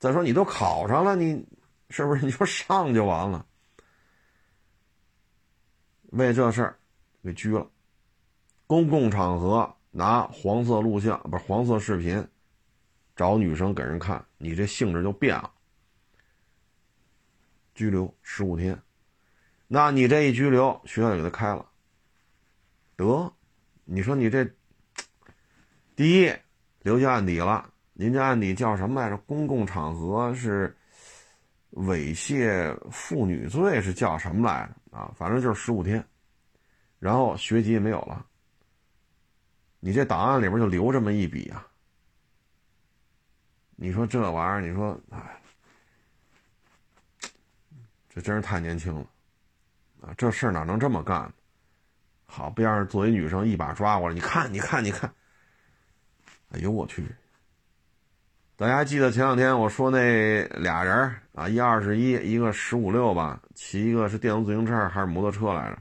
[0.04, 1.42] 再说你都考上了，你
[1.88, 3.46] 是不是你就上就完了？
[6.12, 6.78] 为这事儿
[7.22, 7.66] 给拘了，
[8.66, 12.22] 公共场合拿黄色录像不是黄色视频
[13.16, 15.50] 找女生给人看，你这性质就变了。
[17.74, 18.78] 拘留十五天，
[19.66, 21.66] 那你这一拘留，学校就给他开了。
[22.94, 23.32] 得，
[23.86, 24.46] 你说你这，
[25.96, 26.30] 第一
[26.80, 27.70] 留下案底了。
[27.94, 29.16] 您这案底叫什么来着？
[29.18, 30.76] 公共场合是
[31.72, 34.98] 猥亵妇女罪，是叫什么来着？
[34.98, 36.04] 啊，反正就是十五天，
[36.98, 38.26] 然后学籍也没有了。
[39.80, 41.66] 你这档案里边就留这么一笔啊？
[43.76, 45.40] 你说这玩意儿，你说，哎。
[48.08, 49.06] 这真是太年轻了，
[50.00, 51.28] 啊，这事儿哪能这么干？
[52.26, 55.12] 好，边上作为女生一把抓过来，你看，你看，你看，
[56.50, 57.04] 哎呦我去！
[58.56, 60.94] 大家还记得前两天我说那俩人
[61.34, 65.78] 啊，一二十一，一个十五六吧，骑一个是电动自行车还是摩托车来着？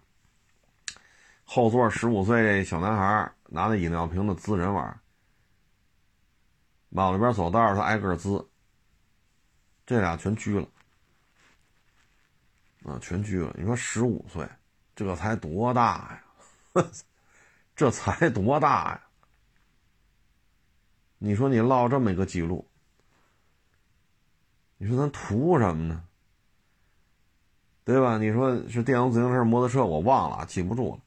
[1.44, 5.00] 后座十五岁小男孩拿那饮料瓶子滋人玩，
[6.90, 8.44] 马路边走道他挨个滋，
[9.86, 10.68] 这俩全拘了。
[12.86, 13.54] 啊，全拘了！
[13.56, 14.46] 你说十五岁，
[14.96, 16.20] 这才多大
[16.74, 16.84] 呀？
[17.76, 19.02] 这才多大呀？
[21.26, 22.70] 你说你落这么一个记录，
[24.78, 26.04] 你说咱图什么呢？
[27.86, 28.18] 对吧？
[28.18, 31.02] 你说是电动自行车、摩托车，我忘了，记不住了。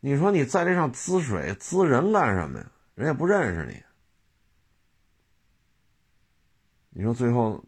[0.00, 2.72] 你说你在这上滋水、滋人干什么呀？
[2.96, 3.80] 人也不认识你。
[6.90, 7.64] 你说最后，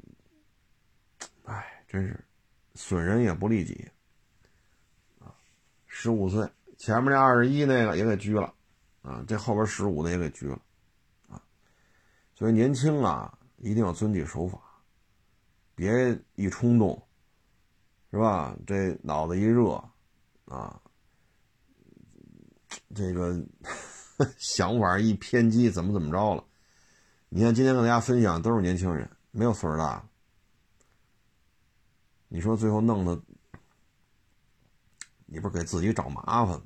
[1.44, 2.24] 哎，真是。
[2.74, 3.88] 损人也不利己，
[5.20, 5.32] 啊，
[5.86, 8.52] 十五岁，前面那二十一那个也给拘了，
[9.02, 10.60] 啊，这后边十五的也给拘了，
[12.36, 14.60] 所以年轻啊，一定要遵纪守法，
[15.74, 15.90] 别
[16.34, 17.02] 一冲动，
[18.10, 18.54] 是吧？
[18.66, 19.82] 这脑子一热，
[20.44, 20.78] 啊，
[22.94, 23.42] 这个
[24.36, 26.44] 想法一偏激，怎么怎么着了？
[27.30, 30.06] 你看今天跟大家分享都是年轻人，没有岁数大。
[32.28, 33.18] 你说最后弄的，
[35.24, 36.62] 你不是给自己找麻烦吗？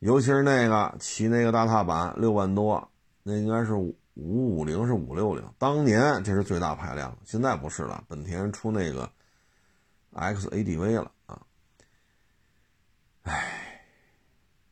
[0.00, 2.90] 尤其是那个骑那个大踏板六万多，
[3.22, 3.72] 那应该是
[4.14, 8.04] 五五零是五六零，当年这是最大排量，现在不是了。
[8.08, 9.10] 本田出那个
[10.12, 11.40] XADV 了啊！
[13.22, 13.86] 哎，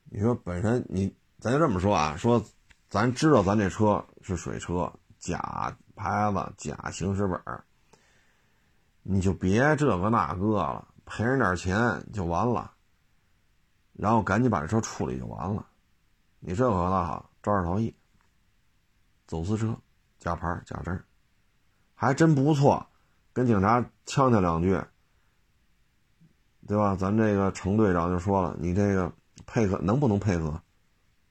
[0.04, 2.44] 你说本身你咱就这么说啊，说
[2.88, 7.40] 咱知道咱这车是水车，假牌子，假行驶本
[9.02, 12.72] 你就别这个那个了，赔人点钱就完了，
[13.94, 15.66] 然后赶紧把这车处理就完了。
[16.40, 17.94] 你这可那好，肇事逃逸、
[19.30, 19.78] 走私车、
[20.18, 21.00] 假牌假证，
[21.94, 22.88] 还真不错。
[23.32, 24.82] 跟警察呛呛两句，
[26.66, 26.96] 对吧？
[26.96, 29.12] 咱这个程队长就说了，你这个
[29.46, 30.60] 配合能不能配合？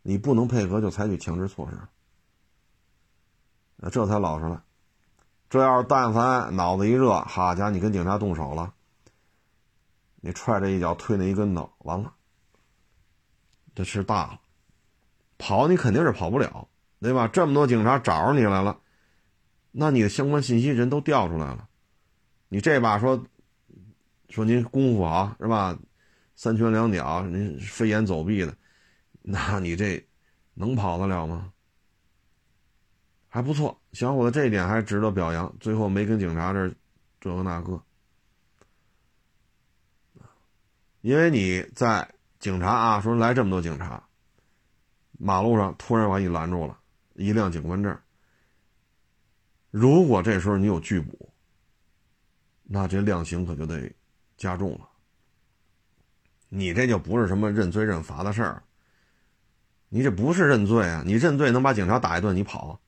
[0.02, 3.89] 你不能配合就采取强制措施。
[3.89, 4.64] 这才老实了。
[5.50, 8.74] 这要是但凡脑子一热，好家伙，你跟警察动手了，
[10.22, 12.14] 你踹这一脚，推那一跟头，完了，
[13.76, 14.39] 这事大了，
[15.38, 16.70] 跑你肯定是跑不了，
[17.00, 17.28] 对吧？
[17.28, 18.80] 这么多警察找着你来了，
[19.72, 21.68] 那你的相关信息人都调出来了，
[22.50, 23.26] 你这把说
[24.30, 25.78] 说您功夫好是吧？
[26.36, 28.56] 三拳两脚，您飞檐走壁的，
[29.22, 30.06] 那你这
[30.54, 31.52] 能跑得了吗？
[33.28, 35.54] 还不错，小伙子这一点还值得表扬。
[35.60, 36.74] 最后没跟警察这
[37.22, 37.82] 这个那个，
[41.02, 44.02] 因为你在警察啊，说来这么多警察，
[45.20, 46.78] 马路上突然把你拦住了，
[47.20, 47.97] 一辆警官证。
[49.70, 51.32] 如果这时候你有拒捕，
[52.63, 53.91] 那这量刑可就得
[54.38, 54.88] 加重了。
[56.47, 58.63] 你这就不是什么认罪认罚的事儿，
[59.89, 61.03] 你这不是认罪啊！
[61.05, 62.82] 你认罪能把警察打一顿，你跑。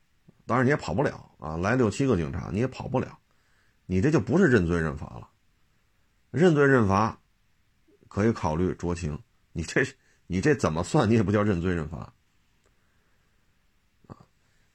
[0.46, 1.56] 当然你也跑不了啊！
[1.58, 3.18] 来六七个警察你也跑不了，
[3.86, 5.28] 你这就不是认罪认罚了。
[6.30, 7.20] 认罪认罚
[8.08, 9.22] 可以考虑酌情，
[9.52, 9.86] 你这
[10.26, 11.08] 你这怎么算？
[11.08, 12.12] 你也不叫认罪认罚。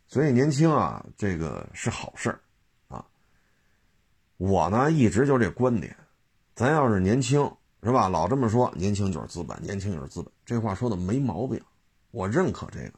[0.07, 2.39] 所以年轻啊，这个是好事儿
[2.87, 3.05] 啊。
[4.37, 5.95] 我呢一直就这观点，
[6.55, 7.51] 咱要是年轻
[7.83, 8.07] 是吧？
[8.07, 11.61] 老这么说，年轻就是资本，年轻就是资本，这话说的没毛病，
[12.11, 12.93] 我认可这个。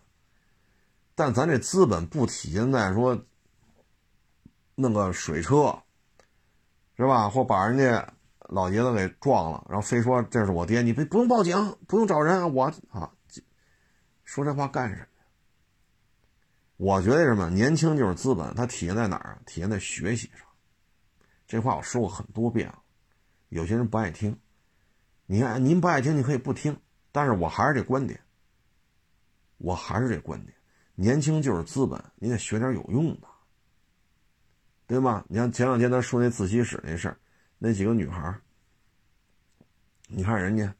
[1.16, 3.20] 但咱这资本不体现在说
[4.76, 5.78] 弄个水车，
[6.96, 7.30] 是吧？
[7.30, 8.14] 或把人家
[8.48, 13.12] 老爷子给撞了，然后非说这是我爹，你不不用报警，不用找人，我啊，
[14.24, 15.19] 说这话干什么？
[16.80, 17.50] 我觉得什么？
[17.50, 19.40] 年轻就是资本，它体现在哪儿啊？
[19.46, 20.48] 体现在学习上。
[21.46, 22.82] 这话我说过很多遍了，
[23.50, 24.40] 有些人不爱听。
[25.26, 26.80] 你看，您不爱听，你可以不听，
[27.12, 28.18] 但是我还是这观点。
[29.58, 30.56] 我还是这观点，
[30.96, 33.28] 年轻就是资本，你得学点有用的，
[34.88, 35.26] 对吗？
[35.28, 37.20] 你像前两天他说那自习室那事儿，
[37.58, 38.34] 那几个女孩
[40.08, 40.74] 你看人家，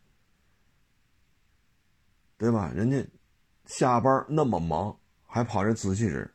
[2.38, 2.72] 对吧？
[2.74, 3.06] 人家
[3.66, 4.98] 下班那么忙。
[5.32, 6.34] 还跑这自习室，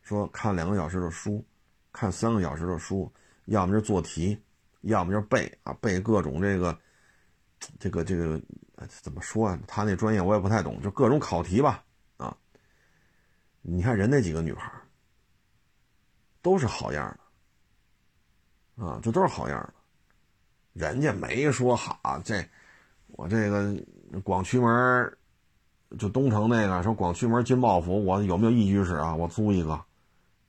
[0.00, 1.44] 说看两个小时的书，
[1.92, 3.12] 看三个小时的书，
[3.44, 4.42] 要么就做题，
[4.80, 6.78] 要么就背啊，背各种这个，
[7.78, 8.40] 这个这个
[8.88, 9.60] 怎么说啊？
[9.68, 11.84] 他那专业我也不太懂，就各种考题吧
[12.16, 12.34] 啊。
[13.60, 14.72] 你看人那几个女孩，
[16.40, 17.14] 都是好样
[18.78, 19.74] 的啊，这都是好样的，
[20.72, 22.42] 人家没说好这，
[23.08, 23.76] 我这个
[24.24, 25.18] 广渠门。
[25.98, 29.14] 就东城那个说广渠门金茂府，我有没有一居室啊？
[29.14, 29.72] 我租一个，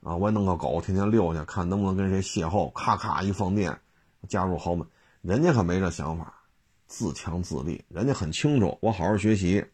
[0.01, 2.71] 啊，我也弄个狗，天天遛去，看能不能跟谁邂逅。
[2.71, 3.77] 咔咔一放电，
[4.29, 4.87] 加入豪门，
[5.21, 6.33] 人家可没这想法，
[6.87, 7.83] 自强自立。
[7.89, 9.65] 人家很清楚，我好好学习，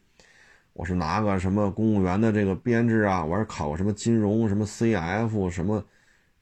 [0.72, 5.84] 我是拿个什么公务员的这个编制啊，我是考个什么金融什么 CF 什么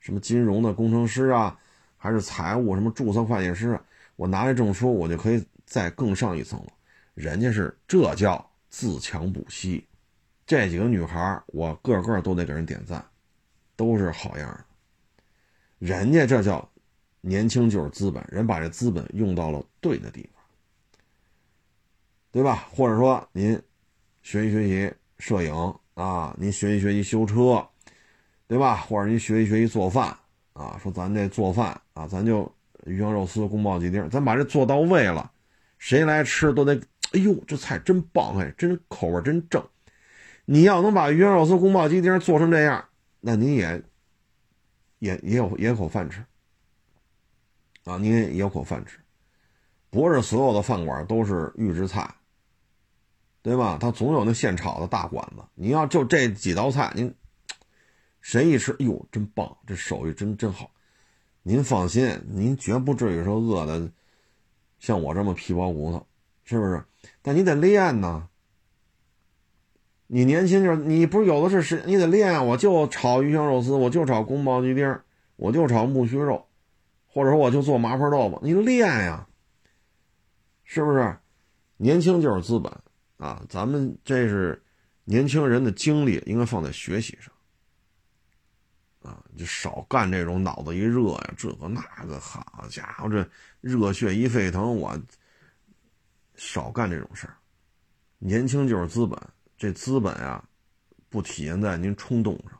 [0.01, 1.59] 什么金融的工程师啊，
[1.97, 3.79] 还是财务什么注册会计师？
[4.17, 6.69] 我拿着证书，我就可以再更上一层了。
[7.15, 8.48] 人家是这叫。
[8.71, 9.87] 自强不息，
[10.47, 13.05] 这几个女孩我个个都得给人点赞，
[13.77, 14.65] 都是好样的。
[15.79, 16.71] 人家这叫
[17.21, 20.43] 年轻就是资本，人把这资本用到了对的地方，
[22.31, 22.69] 对吧？
[22.71, 23.61] 或者说您
[24.23, 27.67] 学习学习摄影啊，您学习学习修车，
[28.47, 28.77] 对吧？
[28.77, 30.17] 或者您学习学习做饭
[30.53, 32.51] 啊，说咱这做饭啊，咱就
[32.85, 35.33] 鱼香肉丝、宫保鸡丁，咱把这做到位了，
[35.79, 36.79] 谁来吃都得。
[37.13, 39.67] 哎呦，这菜真棒哎，真口味真正。
[40.45, 42.89] 你要能把鱼香肉丝、宫保鸡丁做成这样，
[43.21, 43.83] 那您也
[44.99, 46.25] 也也有也有口饭吃
[47.85, 48.99] 啊，您也有口饭吃。
[49.91, 52.15] 不是所有的饭馆都是预制菜，
[53.41, 53.79] 对吧？
[53.81, 55.43] 他总有那现炒的大馆子。
[55.55, 57.15] 你要就这几道菜，您
[58.21, 60.71] 谁一吃，哟，真棒，这手艺真真好。
[61.43, 63.91] 您放心，您绝不至于说饿的
[64.79, 66.07] 像我这么皮包骨头，
[66.49, 66.83] 是不是？
[67.21, 68.27] 但你得练呢。
[70.07, 72.47] 你年轻就是你不是有的是时，你得练。
[72.47, 74.99] 我就炒鱼香肉丝，我就炒宫保鸡丁，
[75.37, 76.47] 我就炒木须肉，
[77.07, 78.41] 或者说我就做麻婆豆腐。
[78.43, 79.29] 你练呀，
[80.65, 81.19] 是不是？
[81.77, 82.73] 年轻就是资本
[83.19, 83.45] 啊！
[83.51, 84.63] 咱们这是
[85.05, 87.31] 年轻人的精力应该放在学习上
[89.03, 93.29] 啊，就少干这种脑子一热呀，这个那个，好家伙，这
[93.61, 94.99] 热血一沸腾，我。
[96.39, 97.37] 少干这种事儿，
[98.19, 99.21] 年轻就是资本。
[99.59, 100.43] 这资本呀，
[101.11, 102.59] 不体现在您冲动上，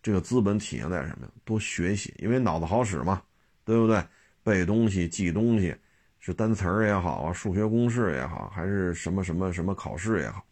[0.00, 1.32] 这个资本体现在什么呀？
[1.44, 3.20] 多学习，因为脑子好使嘛，
[3.64, 4.02] 对不对？
[4.44, 5.76] 背东西、记东西，
[6.20, 10.42] 是单词儿也好啊，数学公式也好，还是什么什么什么考试也好，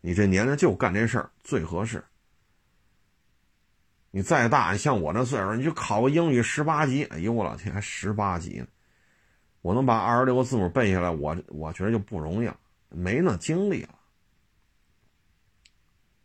[0.00, 2.02] 你这年龄就干这事儿最合适。
[4.12, 8.66] 你再大，像我这岁数，你就考个英语十八级，哎呦我老天，还十八级呢！
[9.62, 12.56] 我能把二十六个字母背下来，我我觉得就不容易了，
[12.88, 13.94] 没那精力了。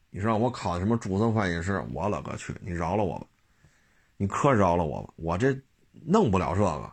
[0.09, 2.55] 你说我考什么注册会计师，我勒个去！
[2.61, 3.27] 你饶了我吧，
[4.17, 5.55] 你可饶了我吧，我这
[5.91, 6.91] 弄不了这个。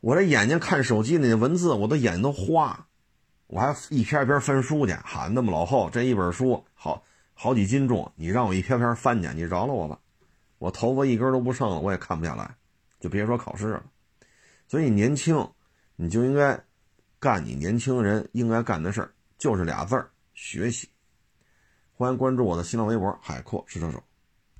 [0.00, 2.86] 我这眼睛看手机那文字，我的眼睛都花，
[3.48, 7.04] 我还一篇一篇翻书去，喊，那么老厚，这一本书好
[7.34, 9.98] 好几斤重，你让我一篇篇翻去，你饶了我吧，
[10.56, 12.56] 我头发一根都不剩了，我也看不下来，
[12.98, 13.84] 就别说考试了。
[14.72, 15.46] 所以年轻，
[15.96, 16.58] 你就应该
[17.20, 20.88] 干你年轻人应该干的事儿，就是俩字儿：学习。
[21.92, 24.02] 欢迎关注我的新浪微博“海阔试车手”。